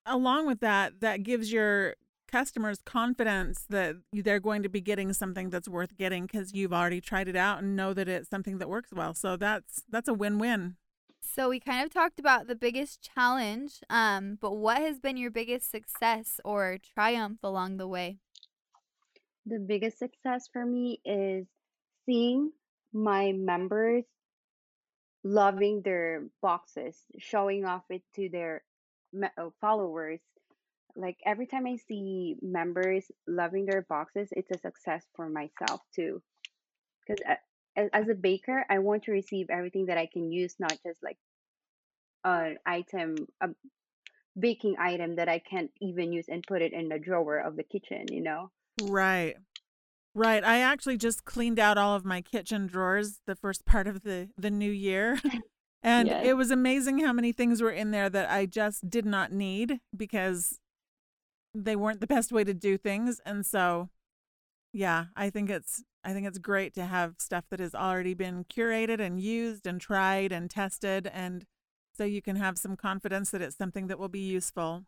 along 0.06 0.48
with 0.48 0.60
that, 0.62 1.02
that 1.02 1.24
gives 1.24 1.52
your 1.52 1.96
customers 2.28 2.80
confidence 2.86 3.66
that 3.70 3.96
they're 4.12 4.40
going 4.40 4.64
to 4.64 4.70
be 4.70 4.82
getting 4.82 5.14
something 5.14 5.50
that's 5.50 5.70
worth 5.70 5.96
getting 5.98 6.24
because 6.26 6.54
you've 6.54 6.74
already 6.74 7.00
tried 7.02 7.28
it 7.28 7.36
out 7.36 7.60
and 7.62 7.76
know 7.76 7.94
that 7.94 8.08
it's 8.08 8.30
something 8.30 8.58
that 8.58 8.70
works 8.70 8.92
well. 8.94 9.14
So 9.14 9.38
that's 9.38 9.84
that's 9.90 10.08
a 10.08 10.14
win-win. 10.14 10.78
So 11.28 11.50
we 11.50 11.60
kind 11.60 11.84
of 11.86 11.94
talked 11.94 12.20
about 12.20 12.48
the 12.48 12.56
biggest 12.56 13.02
challenge, 13.02 13.82
um, 13.90 14.38
but 14.40 14.54
what 14.56 14.78
has 14.78 15.00
been 15.00 15.18
your 15.18 15.32
biggest 15.32 15.70
success 15.70 16.40
or 16.46 16.78
triumph 16.94 17.40
along 17.44 17.78
the 17.78 17.88
way? 17.88 18.20
The 19.46 19.60
biggest 19.60 20.00
success 20.00 20.48
for 20.52 20.66
me 20.66 21.02
is 21.04 21.46
seeing 22.06 22.52
my 22.94 23.32
members 23.34 24.06
loving 25.24 25.82
their 25.82 26.24
boxes, 26.42 26.96
showing 27.18 27.66
off 27.66 27.84
it 27.90 28.04
to 28.16 28.30
their 28.30 28.64
uh, 29.22 29.50
followers. 29.60 30.20
Like 30.96 31.18
every 31.26 31.48
time 31.48 31.68
I 31.68 31.78
see 31.88 32.38
members 32.42 33.12
loving 33.28 33.66
their 33.66 33.82
boxes, 33.82 34.30
it's 34.32 34.52
a 34.52 34.60
success 34.60 35.04
for 35.16 35.28
myself 35.28 35.82
too. 35.94 36.22
Because 37.06 37.22
as 37.76 38.10
a 38.10 38.14
baker, 38.16 38.66
I 38.70 38.80
want 38.80 39.04
to 39.04 39.12
receive 39.12 39.50
everything 39.50 39.88
that 39.88 39.98
I 39.98 40.06
can 40.06 40.32
use, 40.32 40.56
not 40.60 40.78
just 40.86 41.04
like 41.04 41.18
an 42.24 42.58
item, 42.66 43.28
a 43.42 43.50
baking 44.38 44.76
item 44.80 45.16
that 45.16 45.30
I 45.30 45.40
can't 45.40 45.72
even 45.82 46.12
use 46.12 46.26
and 46.28 46.46
put 46.46 46.62
it 46.62 46.74
in 46.74 46.90
the 46.90 47.00
drawer 47.00 47.38
of 47.40 47.56
the 47.56 47.64
kitchen, 47.64 48.12
you 48.12 48.22
know? 48.22 48.52
Right. 48.82 49.36
Right. 50.14 50.44
I 50.44 50.60
actually 50.60 50.98
just 50.98 51.26
cleaned 51.26 51.60
out 51.60 51.78
all 51.78 51.96
of 51.96 52.06
my 52.06 52.22
kitchen 52.22 52.68
drawers 52.68 53.20
the 53.26 53.36
first 53.36 53.66
part 53.66 53.88
of 53.88 54.04
the 54.04 54.30
the 54.38 54.52
new 54.52 54.72
year. 54.72 55.20
And 55.84 56.08
Yes. 56.08 56.26
it 56.26 56.34
was 56.34 56.50
amazing 56.50 56.98
how 57.00 57.14
many 57.14 57.32
things 57.32 57.62
were 57.62 57.70
in 57.70 57.92
there 57.92 58.10
that 58.10 58.32
I 58.32 58.48
just 58.48 58.90
did 58.90 59.06
not 59.06 59.32
need 59.32 59.82
because 59.96 60.60
they 61.54 61.76
weren't 61.76 62.02
the 62.02 62.08
best 62.08 62.32
way 62.32 62.44
to 62.44 62.56
do 62.56 62.76
things. 62.76 63.22
And 63.24 63.46
so 63.46 63.90
yeah, 64.76 65.06
I 65.16 65.30
think 65.30 65.50
it's 65.50 65.84
I 66.04 66.12
think 66.12 66.28
it's 66.28 66.38
great 66.38 66.74
to 66.76 66.86
have 66.86 67.16
stuff 67.18 67.46
that 67.50 67.62
has 67.62 67.74
already 67.74 68.14
been 68.14 68.44
curated 68.44 69.00
and 69.00 69.22
used 69.22 69.66
and 69.66 69.80
tried 69.80 70.34
and 70.34 70.50
tested 70.52 71.08
and 71.08 71.46
so 71.94 72.04
you 72.04 72.22
can 72.22 72.36
have 72.36 72.58
some 72.58 72.76
confidence 72.76 73.32
that 73.32 73.42
it's 73.42 73.56
something 73.56 73.88
that 73.88 73.98
will 73.98 74.10
be 74.10 74.20
useful. 74.20 74.84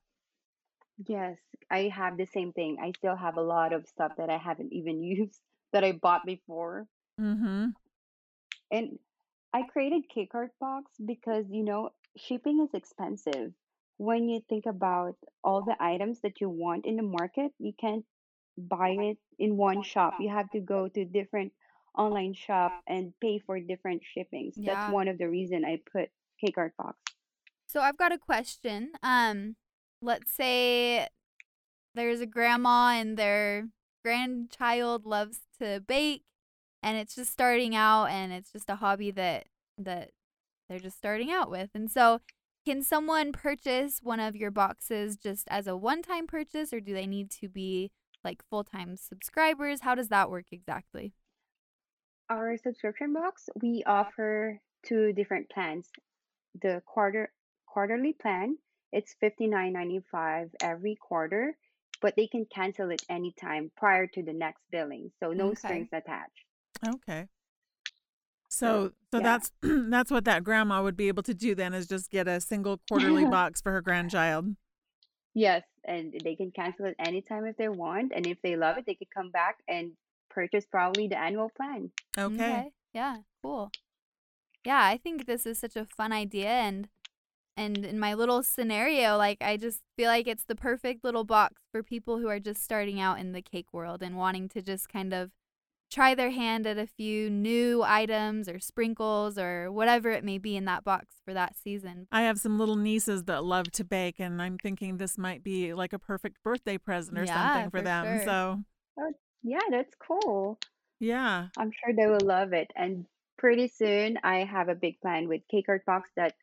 Yes, 1.07 1.37
I 1.71 1.83
have 1.95 2.17
the 2.17 2.25
same 2.25 2.51
thing. 2.51 2.77
I 2.81 2.91
still 2.97 3.15
have 3.15 3.37
a 3.37 3.41
lot 3.41 3.71
of 3.71 3.87
stuff 3.87 4.11
that 4.17 4.29
I 4.29 4.37
haven't 4.37 4.73
even 4.73 5.01
used 5.17 5.39
that 5.71 5.85
I 5.85 5.93
bought 5.93 6.25
before. 6.25 6.85
Mhm. 7.17 7.73
And 8.69 8.99
I 9.53 9.63
created 9.63 10.03
Art 10.33 10.51
Box 10.59 10.91
because, 11.03 11.45
you 11.49 11.63
know, 11.63 11.91
shipping 12.17 12.59
is 12.61 12.73
expensive. 12.73 13.53
When 13.95 14.27
you 14.27 14.41
think 14.49 14.65
about 14.65 15.15
all 15.45 15.63
the 15.63 15.77
items 15.79 16.19
that 16.21 16.41
you 16.41 16.49
want 16.49 16.85
in 16.85 16.97
the 16.97 17.03
market, 17.03 17.53
you 17.57 17.71
can't 17.79 18.05
buy 18.57 18.89
it 18.89 19.17
in 19.39 19.57
one 19.57 19.83
shop. 19.83 20.15
You 20.19 20.29
have 20.29 20.49
to 20.51 20.59
go 20.59 20.87
to 20.87 21.05
different 21.05 21.53
online 21.97 22.33
shop 22.33 22.81
and 22.87 23.13
pay 23.21 23.39
for 23.39 23.59
different 23.59 24.01
shippings. 24.13 24.55
Yeah. 24.57 24.73
That's 24.73 24.93
one 24.93 25.07
of 25.07 25.17
the 25.17 25.27
reason 25.27 25.65
I 25.65 25.79
put 25.91 26.09
Cake 26.39 26.57
Art 26.57 26.73
Box. 26.77 26.97
So 27.67 27.81
I've 27.81 27.97
got 27.97 28.11
a 28.11 28.17
question. 28.17 28.91
Um, 29.03 29.55
let's 30.01 30.31
say 30.31 31.07
there's 31.95 32.21
a 32.21 32.25
grandma 32.25 32.91
and 32.91 33.17
their 33.17 33.67
grandchild 34.03 35.05
loves 35.05 35.39
to 35.59 35.83
bake 35.85 36.23
and 36.83 36.97
it's 36.97 37.15
just 37.15 37.31
starting 37.31 37.75
out 37.75 38.05
and 38.05 38.31
it's 38.31 38.51
just 38.51 38.69
a 38.69 38.75
hobby 38.75 39.11
that 39.11 39.47
that 39.77 40.11
they're 40.69 40.79
just 40.79 40.97
starting 40.97 41.31
out 41.31 41.49
with. 41.49 41.69
And 41.73 41.89
so 41.89 42.21
can 42.65 42.83
someone 42.83 43.31
purchase 43.31 43.99
one 44.03 44.19
of 44.19 44.35
your 44.35 44.51
boxes 44.51 45.17
just 45.17 45.47
as 45.49 45.67
a 45.67 45.75
one-time 45.75 46.27
purchase 46.27 46.73
or 46.73 46.79
do 46.79 46.93
they 46.93 47.07
need 47.07 47.31
to 47.31 47.47
be 47.47 47.91
like 48.23 48.41
full-time 48.49 48.95
subscribers? 48.97 49.81
How 49.81 49.95
does 49.95 50.09
that 50.09 50.29
work 50.29 50.45
exactly? 50.51 51.13
Our 52.29 52.57
subscription 52.57 53.13
box, 53.13 53.49
we 53.61 53.83
uh-huh. 53.85 54.05
offer 54.05 54.59
two 54.85 55.13
different 55.13 55.49
plans. 55.49 55.87
The 56.61 56.81
quarter 56.85 57.31
quarterly 57.67 58.13
plan, 58.13 58.57
it's 58.91 59.15
$59.95 59.23 60.49
every 60.61 60.95
quarter, 60.95 61.55
but 62.01 62.15
they 62.15 62.27
can 62.27 62.45
cancel 62.53 62.89
it 62.89 63.03
anytime 63.09 63.71
prior 63.77 64.07
to 64.07 64.23
the 64.23 64.33
next 64.33 64.63
billing. 64.71 65.11
So 65.19 65.33
no 65.33 65.47
Okay. 65.47 65.55
strings 65.55 65.89
attached. 65.93 66.45
Okay. 66.87 67.27
So 68.49 68.91
so 69.11 69.17
yeah. 69.17 69.23
that's 69.23 69.51
that's 69.61 70.11
what 70.11 70.25
that 70.25 70.43
grandma 70.43 70.81
would 70.81 70.97
be 70.97 71.07
able 71.07 71.23
to 71.23 71.33
do 71.33 71.53
then 71.55 71.73
is 71.73 71.87
just 71.87 72.09
get 72.09 72.27
a 72.27 72.39
single 72.39 72.79
quarterly 72.89 73.25
box 73.37 73.61
for 73.61 73.71
her 73.71 73.81
grandchild. 73.81 74.55
Yes, 75.33 75.63
and 75.87 76.13
they 76.23 76.35
can 76.35 76.51
cancel 76.51 76.85
it 76.85 76.95
anytime 76.99 77.45
if 77.45 77.57
they 77.57 77.69
want. 77.69 78.11
And 78.15 78.27
if 78.27 78.41
they 78.41 78.55
love 78.55 78.77
it, 78.77 78.85
they 78.85 78.95
could 78.95 79.09
come 79.09 79.31
back 79.31 79.57
and 79.67 79.91
purchase 80.29 80.65
probably 80.65 81.07
the 81.07 81.17
annual 81.17 81.49
plan. 81.55 81.91
Okay. 82.17 82.71
Yeah, 82.93 83.17
cool. 83.41 83.71
Yeah, 84.65 84.83
I 84.83 84.97
think 84.97 85.25
this 85.25 85.45
is 85.45 85.59
such 85.59 85.75
a 85.75 85.85
fun 85.85 86.11
idea 86.11 86.49
and 86.49 86.89
and 87.55 87.83
in 87.83 87.97
my 87.97 88.13
little 88.13 88.43
scenario, 88.43 89.17
like 89.17 89.39
I 89.41 89.57
just 89.57 89.81
feel 89.95 90.09
like 90.09 90.27
it's 90.27 90.45
the 90.45 90.55
perfect 90.55 91.03
little 91.03 91.23
box 91.23 91.63
for 91.71 91.81
people 91.81 92.19
who 92.19 92.27
are 92.27 92.39
just 92.39 92.63
starting 92.63 92.99
out 92.99 93.19
in 93.19 93.31
the 93.31 93.41
cake 93.41 93.73
world 93.73 94.03
and 94.03 94.15
wanting 94.15 94.47
to 94.49 94.61
just 94.61 94.87
kind 94.89 95.11
of 95.11 95.31
try 95.89 96.15
their 96.15 96.31
hand 96.31 96.67
at 96.67 96.77
a 96.77 96.85
few 96.87 97.29
new 97.29 97.83
items 97.83 98.49
or 98.49 98.59
sprinkles 98.59 99.37
or 99.37 99.71
whatever 99.71 100.09
it 100.11 100.23
may 100.23 100.37
be 100.37 100.55
in 100.57 100.65
that 100.65 100.83
box 100.83 101.15
for 101.25 101.33
that 101.33 101.55
season. 101.55 102.07
I 102.11 102.23
have 102.23 102.37
some 102.39 102.59
little 102.59 102.75
nieces 102.75 103.23
that 103.25 103.43
love 103.43 103.71
to 103.73 103.83
bake 103.83 104.19
and 104.19 104.41
I'm 104.41 104.57
thinking 104.57 104.97
this 104.97 105.17
might 105.17 105.43
be 105.43 105.73
like 105.73 105.93
a 105.93 105.99
perfect 105.99 106.43
birthday 106.43 106.77
present 106.77 107.17
or 107.17 107.25
Yeah, 107.25 107.53
something 107.53 107.69
for, 107.71 107.77
for 107.77 107.83
them. 107.83 108.05
sure. 108.05 108.25
So, 108.25 108.63
Yeah, 109.43 109.59
that's 109.71 109.93
cool. 110.05 110.59
yeah. 110.99 111.47
I'm 111.57 111.71
sure 111.71 111.93
they 111.95 112.07
will 112.07 112.25
love 112.25 112.53
it. 112.53 112.69
And 112.75 113.05
pretty 113.37 113.67
soon, 113.67 114.17
I 114.23 114.43
have 114.43 114.67
a 114.67 114.75
big 114.75 114.99
plan 114.99 115.27
with 115.27 115.41
Cake 115.49 115.65
Art 115.69 115.85
Box 115.85 116.09
that 116.17 116.33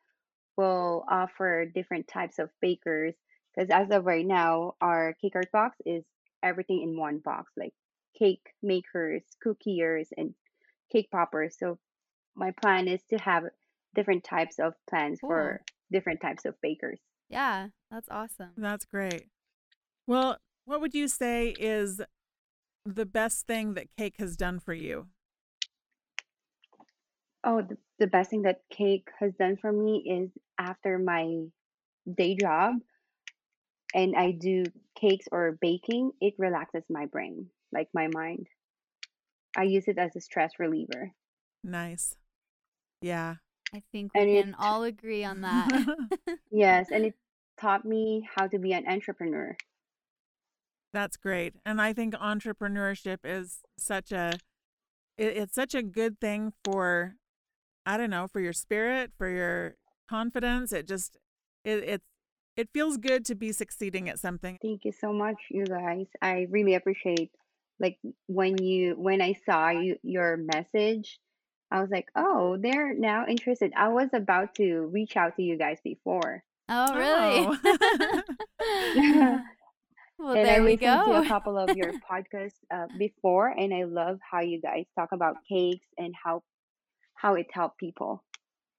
will 0.56 1.04
offer 1.10 1.66
different 1.66 2.08
types 2.08 2.38
of 2.38 2.48
bakers. 2.62 3.14
Because 3.54 3.68
as 3.70 3.90
of 3.90 4.06
right 4.06 4.26
now, 4.26 4.74
our 4.80 5.14
Cake 5.20 5.32
Art 5.36 5.52
Box 5.52 5.76
is 5.84 6.04
everything 6.42 6.82
in 6.82 6.96
one 6.98 7.18
box, 7.18 7.52
like 7.56 7.72
cake 8.18 8.46
makers, 8.62 9.22
cookiers, 9.44 10.08
and 10.16 10.34
cake 10.92 11.10
poppers. 11.10 11.56
So 11.58 11.78
my 12.34 12.52
plan 12.62 12.88
is 12.88 13.00
to 13.10 13.16
have 13.18 13.44
different 13.94 14.24
types 14.24 14.58
of 14.58 14.74
plans 14.88 15.20
Cool. 15.20 15.30
for 15.30 15.62
different 15.92 16.20
types 16.20 16.44
of 16.44 16.60
bakers. 16.60 16.98
Yeah, 17.28 17.68
that's 17.90 18.08
awesome. 18.10 18.52
That's 18.56 18.84
great. 18.84 19.28
Well, 20.06 20.38
what 20.64 20.80
would 20.80 20.94
you 20.94 21.08
say 21.08 21.54
is 21.58 22.00
the 22.84 23.06
best 23.06 23.46
thing 23.46 23.74
that 23.74 23.94
cake 23.96 24.16
has 24.18 24.36
done 24.36 24.60
for 24.60 24.74
you? 24.74 25.06
Oh, 27.42 27.62
the, 27.62 27.76
the 27.98 28.06
best 28.06 28.30
thing 28.30 28.42
that 28.42 28.62
cake 28.70 29.08
has 29.20 29.34
done 29.34 29.56
for 29.56 29.70
me 29.70 30.02
is 30.06 30.30
after 30.58 30.98
my 30.98 31.44
day 32.10 32.36
job 32.36 32.76
and 33.94 34.16
I 34.16 34.32
do 34.32 34.64
cakes 34.98 35.26
or 35.30 35.56
baking, 35.60 36.12
it 36.20 36.34
relaxes 36.38 36.82
my 36.90 37.06
brain, 37.06 37.48
like 37.74 37.88
my 37.92 38.08
mind. 38.14 38.46
I 39.56 39.64
use 39.64 39.84
it 39.88 39.98
as 39.98 40.14
a 40.16 40.20
stress 40.20 40.52
reliever. 40.58 41.12
Nice. 41.62 42.16
Yeah. 43.02 43.34
I 43.74 43.82
think 43.92 44.12
we 44.14 44.20
And 44.20 44.30
it- 44.30 44.44
can 44.44 44.54
all 44.58 44.84
agree 44.84 45.24
on 45.24 45.40
that. 45.42 45.68
Yes, 46.50 46.86
and 46.92 47.04
it 47.06 47.14
taught 47.60 47.84
me 47.84 48.28
how 48.36 48.46
to 48.46 48.58
be 48.60 48.72
an 48.72 48.86
entrepreneur. 48.88 49.56
That's 50.92 51.16
great. 51.16 51.54
And 51.66 51.80
I 51.80 51.92
think 51.92 52.14
entrepreneurship 52.14 53.18
is 53.24 53.58
such 53.76 54.12
a 54.12 54.34
it, 55.18 55.36
it's 55.36 55.54
such 55.54 55.74
a 55.74 55.82
good 55.82 56.20
thing 56.20 56.52
for 56.64 57.16
I 57.86 57.96
don't 57.96 58.10
know, 58.10 58.28
for 58.28 58.40
your 58.40 58.52
spirit, 58.52 59.10
for 59.18 59.28
your 59.28 59.74
confidence. 60.08 60.72
It 60.72 60.86
just 60.86 61.16
it 61.64 61.82
it's 61.84 62.04
it 62.56 62.68
feels 62.72 62.98
good 62.98 63.24
to 63.24 63.34
be 63.34 63.50
succeeding 63.50 64.08
at 64.08 64.20
something. 64.20 64.58
Thank 64.62 64.84
you 64.84 64.92
so 64.92 65.12
much, 65.12 65.36
you 65.50 65.64
guys. 65.64 66.06
I 66.22 66.46
really 66.50 66.74
appreciate 66.74 67.32
like 67.80 67.98
when 68.26 68.62
you 68.62 68.94
when 68.96 69.20
I 69.20 69.34
saw 69.46 69.70
you 69.70 69.96
your 70.02 70.36
message, 70.36 71.18
I 71.70 71.80
was 71.80 71.90
like, 71.90 72.08
"Oh, 72.16 72.56
they're 72.58 72.94
now 72.94 73.26
interested." 73.26 73.72
I 73.76 73.88
was 73.88 74.08
about 74.12 74.54
to 74.56 74.86
reach 74.92 75.16
out 75.16 75.36
to 75.36 75.42
you 75.42 75.58
guys 75.58 75.78
before. 75.82 76.42
oh, 76.68 76.94
really? 76.94 77.58
Oh. 77.64 78.22
well, 80.18 80.36
and 80.36 80.40
I 80.40 80.44
there 80.44 80.62
we 80.62 80.76
listened 80.76 81.04
to 81.04 81.22
a 81.22 81.26
couple 81.26 81.58
of 81.58 81.76
your 81.76 81.92
podcasts 82.10 82.52
uh, 82.72 82.86
before, 82.98 83.48
and 83.48 83.74
I 83.74 83.84
love 83.84 84.18
how 84.28 84.40
you 84.40 84.60
guys 84.60 84.84
talk 84.96 85.10
about 85.12 85.36
cakes 85.48 85.86
and 85.98 86.14
how 86.14 86.42
how 87.14 87.34
it 87.34 87.46
helped 87.52 87.78
people. 87.78 88.22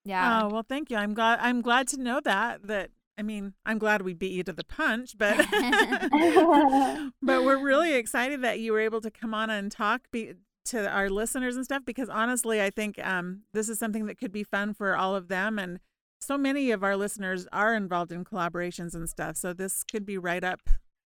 yeah. 0.05 0.43
Oh, 0.43 0.49
well, 0.49 0.65
thank 0.67 0.89
you. 0.89 0.97
I'm 0.97 1.13
glad 1.13 1.39
I'm 1.41 1.61
glad 1.61 1.87
to 1.89 1.97
know 1.97 2.21
that 2.23 2.67
that 2.67 2.91
I 3.17 3.21
mean, 3.21 3.53
I'm 3.65 3.77
glad 3.77 4.01
we 4.01 4.13
beat 4.13 4.33
you 4.33 4.43
to 4.43 4.53
the 4.53 4.63
punch, 4.63 5.17
but 5.17 5.37
but 7.21 7.43
we're 7.43 7.63
really 7.63 7.93
excited 7.93 8.41
that 8.43 8.59
you 8.59 8.73
were 8.73 8.81
able 8.81 9.01
to 9.01 9.11
come 9.11 9.33
on 9.33 9.49
and 9.49 9.71
talk 9.71 10.01
be, 10.11 10.33
to 10.65 10.89
our 10.89 11.09
listeners 11.09 11.55
and 11.55 11.63
stuff 11.63 11.83
because 11.85 12.09
honestly, 12.09 12.61
I 12.61 12.69
think 12.69 12.99
um, 13.05 13.43
this 13.53 13.69
is 13.69 13.79
something 13.79 14.07
that 14.07 14.17
could 14.17 14.31
be 14.31 14.43
fun 14.43 14.73
for 14.73 14.95
all 14.95 15.15
of 15.15 15.27
them 15.27 15.57
and 15.59 15.79
so 16.19 16.37
many 16.37 16.71
of 16.71 16.83
our 16.83 16.95
listeners 16.95 17.45
are 17.53 17.75
involved 17.75 18.11
in 18.11 18.25
collaborations 18.25 18.95
and 18.95 19.07
stuff. 19.07 19.37
So 19.37 19.53
this 19.53 19.83
could 19.83 20.05
be 20.05 20.17
right 20.17 20.43
up 20.43 20.61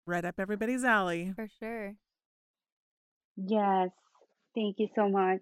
right 0.07 0.25
up 0.25 0.35
everybody's 0.39 0.83
alley. 0.83 1.33
For 1.35 1.47
sure. 1.59 1.93
Yes. 3.35 3.89
Thank 4.55 4.77
you 4.79 4.87
so 4.95 5.09
much. 5.09 5.41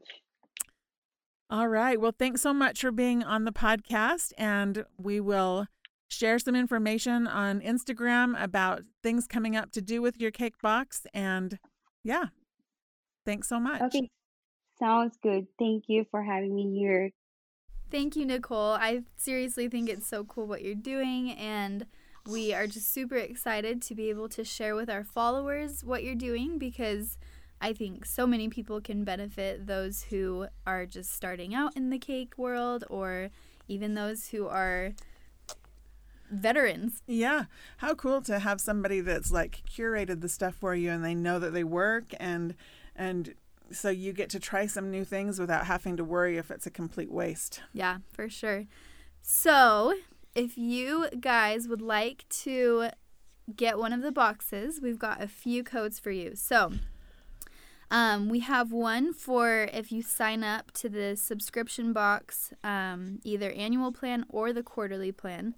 All 1.49 1.67
right. 1.67 1.99
Well, 1.99 2.13
thanks 2.17 2.41
so 2.41 2.53
much 2.53 2.81
for 2.81 2.91
being 2.91 3.23
on 3.23 3.45
the 3.45 3.51
podcast 3.51 4.33
and 4.37 4.85
we 4.97 5.19
will 5.19 5.67
share 6.09 6.39
some 6.39 6.55
information 6.55 7.27
on 7.27 7.61
Instagram 7.61 8.41
about 8.41 8.81
things 9.01 9.27
coming 9.27 9.55
up 9.55 9.71
to 9.71 9.81
do 9.81 10.01
with 10.01 10.19
your 10.19 10.31
cake 10.31 10.59
box 10.61 11.05
and 11.13 11.59
yeah. 12.03 12.25
Thanks 13.25 13.47
so 13.47 13.59
much. 13.59 13.81
Okay. 13.81 14.09
Sounds 14.79 15.17
good. 15.21 15.47
Thank 15.57 15.85
you 15.87 16.05
for 16.09 16.23
having 16.23 16.55
me 16.55 16.77
here. 16.77 17.11
Thank 17.91 18.15
you, 18.15 18.25
Nicole. 18.25 18.73
I 18.73 19.03
seriously 19.17 19.67
think 19.67 19.89
it's 19.89 20.07
so 20.07 20.23
cool 20.23 20.47
what 20.47 20.61
you're 20.61 20.75
doing, 20.75 21.31
and 21.31 21.85
we 22.27 22.53
are 22.53 22.67
just 22.67 22.93
super 22.93 23.15
excited 23.15 23.81
to 23.83 23.95
be 23.95 24.09
able 24.09 24.29
to 24.29 24.43
share 24.43 24.75
with 24.75 24.89
our 24.89 25.03
followers 25.03 25.83
what 25.83 26.03
you're 26.03 26.15
doing 26.15 26.57
because 26.57 27.17
I 27.59 27.73
think 27.73 28.05
so 28.05 28.25
many 28.25 28.47
people 28.47 28.79
can 28.79 29.03
benefit 29.03 29.67
those 29.67 30.03
who 30.03 30.47
are 30.65 30.85
just 30.85 31.13
starting 31.13 31.53
out 31.53 31.75
in 31.75 31.89
the 31.89 31.97
cake 31.97 32.37
world 32.37 32.83
or 32.89 33.29
even 33.67 33.95
those 33.95 34.29
who 34.29 34.47
are 34.47 34.93
veterans. 36.29 37.01
Yeah. 37.07 37.45
How 37.77 37.95
cool 37.95 38.21
to 38.23 38.39
have 38.39 38.61
somebody 38.61 39.01
that's 39.01 39.31
like 39.31 39.63
curated 39.69 40.21
the 40.21 40.29
stuff 40.29 40.55
for 40.55 40.75
you 40.75 40.91
and 40.91 41.03
they 41.03 41.15
know 41.15 41.39
that 41.39 41.51
they 41.51 41.63
work 41.63 42.13
and 42.19 42.55
and 42.95 43.33
so 43.71 43.89
you 43.89 44.13
get 44.13 44.29
to 44.31 44.39
try 44.39 44.65
some 44.65 44.89
new 44.89 45.05
things 45.05 45.39
without 45.39 45.65
having 45.65 45.97
to 45.97 46.03
worry 46.03 46.37
if 46.37 46.51
it's 46.51 46.65
a 46.65 46.71
complete 46.71 47.11
waste. 47.11 47.61
Yeah, 47.73 47.99
for 48.11 48.29
sure. 48.29 48.65
So, 49.21 49.93
if 50.33 50.57
you 50.57 51.07
guys 51.19 51.67
would 51.67 51.81
like 51.81 52.25
to 52.29 52.89
get 53.55 53.77
one 53.77 53.93
of 53.93 54.01
the 54.01 54.11
boxes, 54.11 54.79
we've 54.81 54.99
got 54.99 55.21
a 55.21 55.27
few 55.27 55.63
codes 55.63 55.99
for 55.99 56.11
you. 56.11 56.35
So, 56.35 56.73
um, 57.91 58.29
we 58.29 58.39
have 58.39 58.71
one 58.71 59.13
for 59.13 59.69
if 59.73 59.91
you 59.91 60.01
sign 60.01 60.43
up 60.43 60.71
to 60.73 60.89
the 60.89 61.15
subscription 61.15 61.91
box, 61.91 62.53
um, 62.63 63.19
either 63.23 63.51
annual 63.51 63.91
plan 63.91 64.25
or 64.29 64.53
the 64.53 64.63
quarterly 64.63 65.11
plan. 65.11 65.55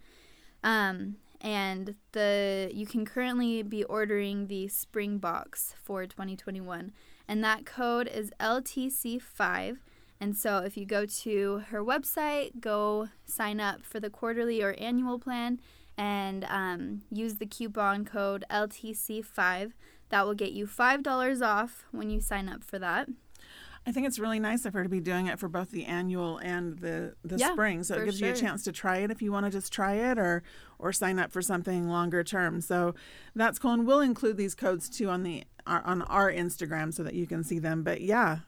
Um, 0.63 1.17
and 1.39 1.95
the 2.11 2.69
you 2.71 2.85
can 2.85 3.03
currently 3.03 3.63
be 3.63 3.83
ordering 3.83 4.47
the 4.47 4.67
spring 4.67 5.17
box 5.17 5.73
for 5.81 6.05
2021 6.05 6.91
and 7.27 7.43
that 7.43 7.65
code 7.65 8.07
is 8.07 8.31
LTC5. 8.41 9.77
And 10.19 10.35
so 10.35 10.57
if 10.57 10.75
you 10.75 10.85
go 10.85 11.05
to 11.05 11.63
her 11.69 11.81
website, 11.81 12.59
go 12.59 13.07
sign 13.25 13.61
up 13.61 13.85
for 13.85 14.01
the 14.01 14.09
quarterly 14.09 14.61
or 14.61 14.75
annual 14.77 15.17
plan 15.17 15.59
and 15.97 16.45
um, 16.49 17.03
use 17.09 17.35
the 17.35 17.45
coupon 17.45 18.03
code 18.03 18.43
LTC5. 18.51 19.71
That 20.09 20.25
will 20.25 20.33
get 20.33 20.51
you 20.51 20.67
$5 20.67 21.41
off 21.41 21.85
when 21.91 22.09
you 22.09 22.19
sign 22.19 22.49
up 22.49 22.65
for 22.65 22.77
that. 22.79 23.07
I 23.85 23.91
think 23.91 24.05
it's 24.05 24.19
really 24.19 24.39
nice 24.39 24.65
of 24.65 24.73
her 24.73 24.83
to 24.83 24.89
be 24.89 24.99
doing 24.99 25.25
it 25.25 25.39
for 25.39 25.47
both 25.49 25.71
the 25.71 25.85
annual 25.85 26.37
and 26.37 26.77
the 26.79 27.15
the 27.23 27.37
Yeah, 27.37 27.51
spring. 27.53 27.83
So 27.83 27.95
it 27.95 28.05
gives 28.05 28.21
you 28.21 28.27
a 28.31 28.35
chance 28.35 28.63
to 28.65 28.71
try 28.71 28.97
it 28.97 29.09
if 29.09 29.21
you 29.21 29.31
want 29.31 29.47
to 29.47 29.51
just 29.51 29.73
try 29.73 29.93
it 29.93 30.19
or 30.19 30.43
or 30.77 30.93
sign 30.93 31.17
up 31.17 31.31
for 31.31 31.41
something 31.41 31.87
longer 31.87 32.23
term. 32.23 32.61
So 32.61 32.93
that's 33.35 33.57
cool, 33.57 33.71
and 33.71 33.87
we'll 33.87 34.01
include 34.01 34.37
these 34.37 34.53
codes 34.55 34.87
too 34.89 35.09
on 35.09 35.23
the 35.23 35.43
our, 35.65 35.81
on 35.83 36.01
our 36.03 36.31
Instagram 36.31 36.93
so 36.93 37.03
that 37.03 37.13
you 37.15 37.25
can 37.25 37.43
see 37.43 37.57
them. 37.59 37.81
But 37.83 38.01
yeah, 38.01 38.39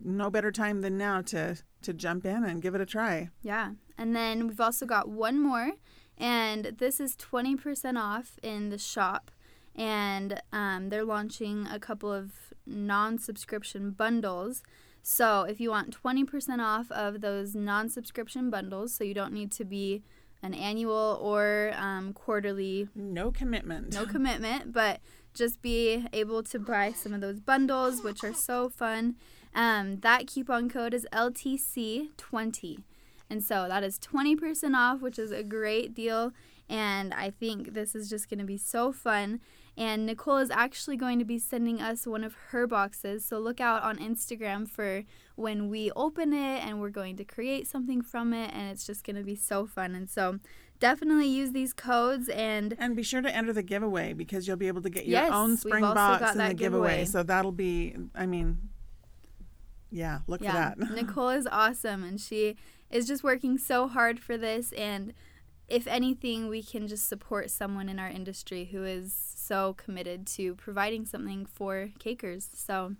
no 0.00 0.30
better 0.30 0.52
time 0.52 0.82
than 0.82 0.96
now 0.96 1.20
to 1.22 1.56
to 1.82 1.92
jump 1.92 2.24
in 2.24 2.44
and 2.44 2.62
give 2.62 2.74
it 2.74 2.80
a 2.80 2.86
try. 2.86 3.30
Yeah. 3.42 3.72
And 3.98 4.14
then 4.14 4.46
we've 4.46 4.60
also 4.60 4.86
got 4.86 5.08
one 5.08 5.40
more, 5.40 5.72
and 6.18 6.76
this 6.78 7.00
is 7.00 7.16
20% 7.16 7.98
off 7.98 8.38
in 8.42 8.68
the 8.68 8.78
shop. 8.78 9.30
And 9.74 10.40
um, 10.52 10.88
they're 10.88 11.04
launching 11.04 11.66
a 11.66 11.78
couple 11.78 12.12
of 12.12 12.52
non 12.66 13.18
subscription 13.18 13.90
bundles. 13.90 14.62
So 15.02 15.42
if 15.42 15.60
you 15.60 15.70
want 15.70 15.96
20% 16.02 16.58
off 16.60 16.90
of 16.90 17.20
those 17.20 17.54
non 17.54 17.88
subscription 17.88 18.50
bundles, 18.50 18.92
so 18.94 19.04
you 19.04 19.14
don't 19.14 19.32
need 19.32 19.52
to 19.52 19.64
be 19.64 20.02
an 20.42 20.52
annual 20.52 21.18
or 21.22 21.72
um, 21.76 22.12
quarterly 22.12 22.88
No 22.94 23.30
commitment. 23.30 23.94
no 23.94 24.04
commitment, 24.14 24.72
but 24.72 25.00
just 25.32 25.62
be 25.62 26.06
able 26.12 26.42
to 26.44 26.58
buy 26.58 26.92
some 26.92 27.12
of 27.12 27.20
those 27.20 27.40
bundles, 27.40 28.02
which 28.02 28.24
are 28.24 28.34
so 28.34 28.68
fun. 28.68 29.16
Um, 29.54 30.00
that 30.00 30.26
coupon 30.26 30.68
code 30.68 30.92
is 30.94 31.06
LTC20. 31.12 32.82
And 33.28 33.42
so 33.42 33.66
that 33.68 33.82
is 33.82 33.98
20% 33.98 34.74
off, 34.74 35.00
which 35.00 35.18
is 35.18 35.30
a 35.32 35.42
great 35.42 35.94
deal. 35.94 36.32
And 36.68 37.12
I 37.14 37.30
think 37.30 37.74
this 37.74 37.94
is 37.94 38.08
just 38.08 38.28
going 38.28 38.38
to 38.38 38.44
be 38.44 38.56
so 38.56 38.92
fun. 38.92 39.40
And 39.78 40.06
Nicole 40.06 40.38
is 40.38 40.50
actually 40.50 40.96
going 40.96 41.18
to 41.18 41.24
be 41.24 41.38
sending 41.38 41.82
us 41.82 42.06
one 42.06 42.24
of 42.24 42.34
her 42.48 42.66
boxes. 42.66 43.24
So 43.26 43.38
look 43.38 43.60
out 43.60 43.82
on 43.82 43.98
Instagram 43.98 44.66
for 44.68 45.02
when 45.34 45.68
we 45.68 45.90
open 45.94 46.32
it 46.32 46.64
and 46.64 46.80
we're 46.80 46.88
going 46.88 47.16
to 47.16 47.24
create 47.24 47.66
something 47.66 48.00
from 48.00 48.32
it. 48.32 48.50
And 48.54 48.70
it's 48.70 48.86
just 48.86 49.04
going 49.04 49.16
to 49.16 49.22
be 49.22 49.36
so 49.36 49.66
fun. 49.66 49.94
And 49.94 50.08
so 50.08 50.38
definitely 50.80 51.28
use 51.28 51.52
these 51.52 51.74
codes 51.74 52.28
and 52.30 52.74
And 52.78 52.96
be 52.96 53.02
sure 53.02 53.20
to 53.20 53.34
enter 53.34 53.52
the 53.52 53.62
giveaway 53.62 54.14
because 54.14 54.48
you'll 54.48 54.56
be 54.56 54.68
able 54.68 54.82
to 54.82 54.90
get 54.90 55.04
your 55.06 55.20
Yes, 55.22 55.30
own 55.32 55.58
spring 55.58 55.82
box 55.82 56.32
in 56.32 56.38
the 56.38 56.54
giveaway. 56.54 56.88
giveaway. 56.88 57.04
So 57.04 57.22
that'll 57.22 57.52
be, 57.52 57.96
I 58.14 58.24
mean, 58.24 58.70
yeah, 59.90 60.20
look 60.26 60.40
yeah, 60.42 60.72
for 60.72 60.80
that. 60.80 60.90
Nicole 60.94 61.30
is 61.30 61.46
awesome 61.50 62.02
and 62.02 62.20
she 62.20 62.56
is 62.90 63.06
just 63.06 63.22
working 63.22 63.58
so 63.58 63.88
hard 63.88 64.20
for 64.20 64.36
this 64.36 64.72
and 64.72 65.12
if 65.68 65.86
anything 65.86 66.48
we 66.48 66.62
can 66.62 66.86
just 66.86 67.08
support 67.08 67.50
someone 67.50 67.88
in 67.88 67.98
our 67.98 68.08
industry 68.08 68.66
who 68.66 68.84
is 68.84 69.12
so 69.34 69.74
committed 69.74 70.26
to 70.26 70.54
providing 70.54 71.04
something 71.04 71.46
for 71.46 71.90
cakers. 71.98 72.48
So 72.54 72.94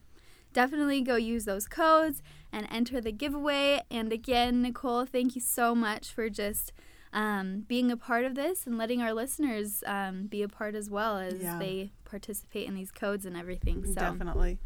definitely 0.52 1.02
go 1.02 1.16
use 1.16 1.44
those 1.44 1.66
codes 1.68 2.22
and 2.52 2.66
enter 2.70 3.00
the 3.00 3.12
giveaway 3.12 3.82
and 3.90 4.12
again 4.12 4.62
Nicole, 4.62 5.04
thank 5.04 5.34
you 5.34 5.40
so 5.40 5.74
much 5.74 6.10
for 6.12 6.28
just 6.30 6.72
um, 7.12 7.60
being 7.68 7.90
a 7.90 7.96
part 7.96 8.24
of 8.24 8.34
this 8.34 8.66
and 8.66 8.76
letting 8.76 9.00
our 9.00 9.12
listeners 9.14 9.82
um, 9.86 10.26
be 10.26 10.42
a 10.42 10.48
part 10.48 10.74
as 10.74 10.90
well 10.90 11.18
as 11.18 11.34
Yeah. 11.42 11.58
they 11.58 11.92
participate 12.04 12.66
in 12.66 12.74
these 12.74 12.90
codes 12.90 13.24
and 13.24 13.36
everything. 13.36 13.84
So 13.86 13.94
Definitely. 13.94 14.58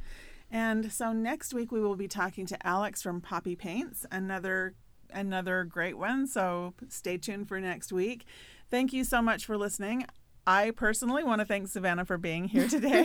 And 0.51 0.91
so 0.93 1.13
next 1.13 1.55
week 1.55 1.71
we 1.71 1.81
will 1.81 1.95
be 1.97 2.09
talking 2.09 2.47
to 2.47 2.67
Alex 2.67 3.03
from 3.03 3.21
Poppy 3.21 3.55
Paints, 3.55 4.05
another 4.11 4.75
another 5.13 5.65
great 5.65 5.99
one. 5.99 6.27
So 6.27 6.75
stay 6.89 7.19
tuned 7.19 7.49
for 7.49 7.61
next 7.61 7.93
week. 7.93 8.25
Thank 8.71 8.93
you 8.93 9.05
so 9.05 9.21
much 9.21 9.45
for 9.45 9.57
listening. 9.59 10.07
I 10.47 10.71
personally 10.71 11.23
want 11.23 11.41
to 11.41 11.45
thank 11.45 11.69
Savannah 11.69 12.05
for 12.05 12.19
being 12.19 12.47
here 12.47 12.69
today. 12.69 13.05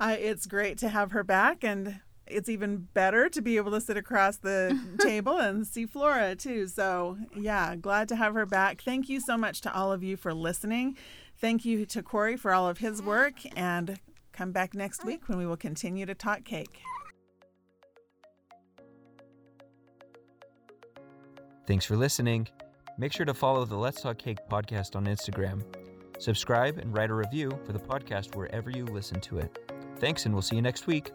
I, 0.00 0.14
it's 0.14 0.46
great 0.46 0.78
to 0.78 0.88
have 0.88 1.12
her 1.12 1.24
back, 1.24 1.62
and 1.64 2.00
it's 2.26 2.48
even 2.48 2.88
better 2.92 3.28
to 3.28 3.40
be 3.40 3.56
able 3.56 3.70
to 3.72 3.80
sit 3.80 3.96
across 3.96 4.36
the 4.38 4.78
table 5.00 5.38
and 5.38 5.66
see 5.66 5.86
Flora 5.86 6.34
too. 6.34 6.66
So, 6.66 7.18
yeah, 7.34 7.76
glad 7.76 8.08
to 8.08 8.16
have 8.16 8.34
her 8.34 8.46
back. 8.46 8.82
Thank 8.82 9.08
you 9.08 9.20
so 9.20 9.36
much 9.36 9.60
to 9.62 9.74
all 9.74 9.92
of 9.92 10.02
you 10.02 10.16
for 10.16 10.34
listening. 10.34 10.96
Thank 11.38 11.64
you 11.64 11.86
to 11.86 12.02
Corey 12.02 12.36
for 12.36 12.52
all 12.52 12.68
of 12.68 12.78
his 12.78 13.02
work, 13.02 13.34
and 13.54 14.00
come 14.32 14.52
back 14.52 14.74
next 14.74 15.04
week 15.04 15.28
when 15.28 15.38
we 15.38 15.46
will 15.46 15.56
continue 15.56 16.06
to 16.06 16.14
talk 16.14 16.44
cake. 16.44 16.82
Thanks 21.66 21.84
for 21.84 21.96
listening. 21.96 22.48
Make 22.96 23.12
sure 23.12 23.26
to 23.26 23.34
follow 23.34 23.64
the 23.64 23.76
Let's 23.76 24.00
Talk 24.00 24.18
Cake 24.18 24.38
podcast 24.48 24.96
on 24.96 25.06
Instagram. 25.06 25.62
Subscribe 26.18 26.78
and 26.78 26.96
write 26.96 27.10
a 27.10 27.14
review 27.14 27.50
for 27.64 27.72
the 27.72 27.78
podcast 27.78 28.34
wherever 28.34 28.70
you 28.70 28.86
listen 28.86 29.20
to 29.20 29.38
it. 29.38 29.58
Thanks, 29.98 30.24
and 30.24 30.34
we'll 30.34 30.42
see 30.42 30.56
you 30.56 30.62
next 30.62 30.86
week. 30.86 31.12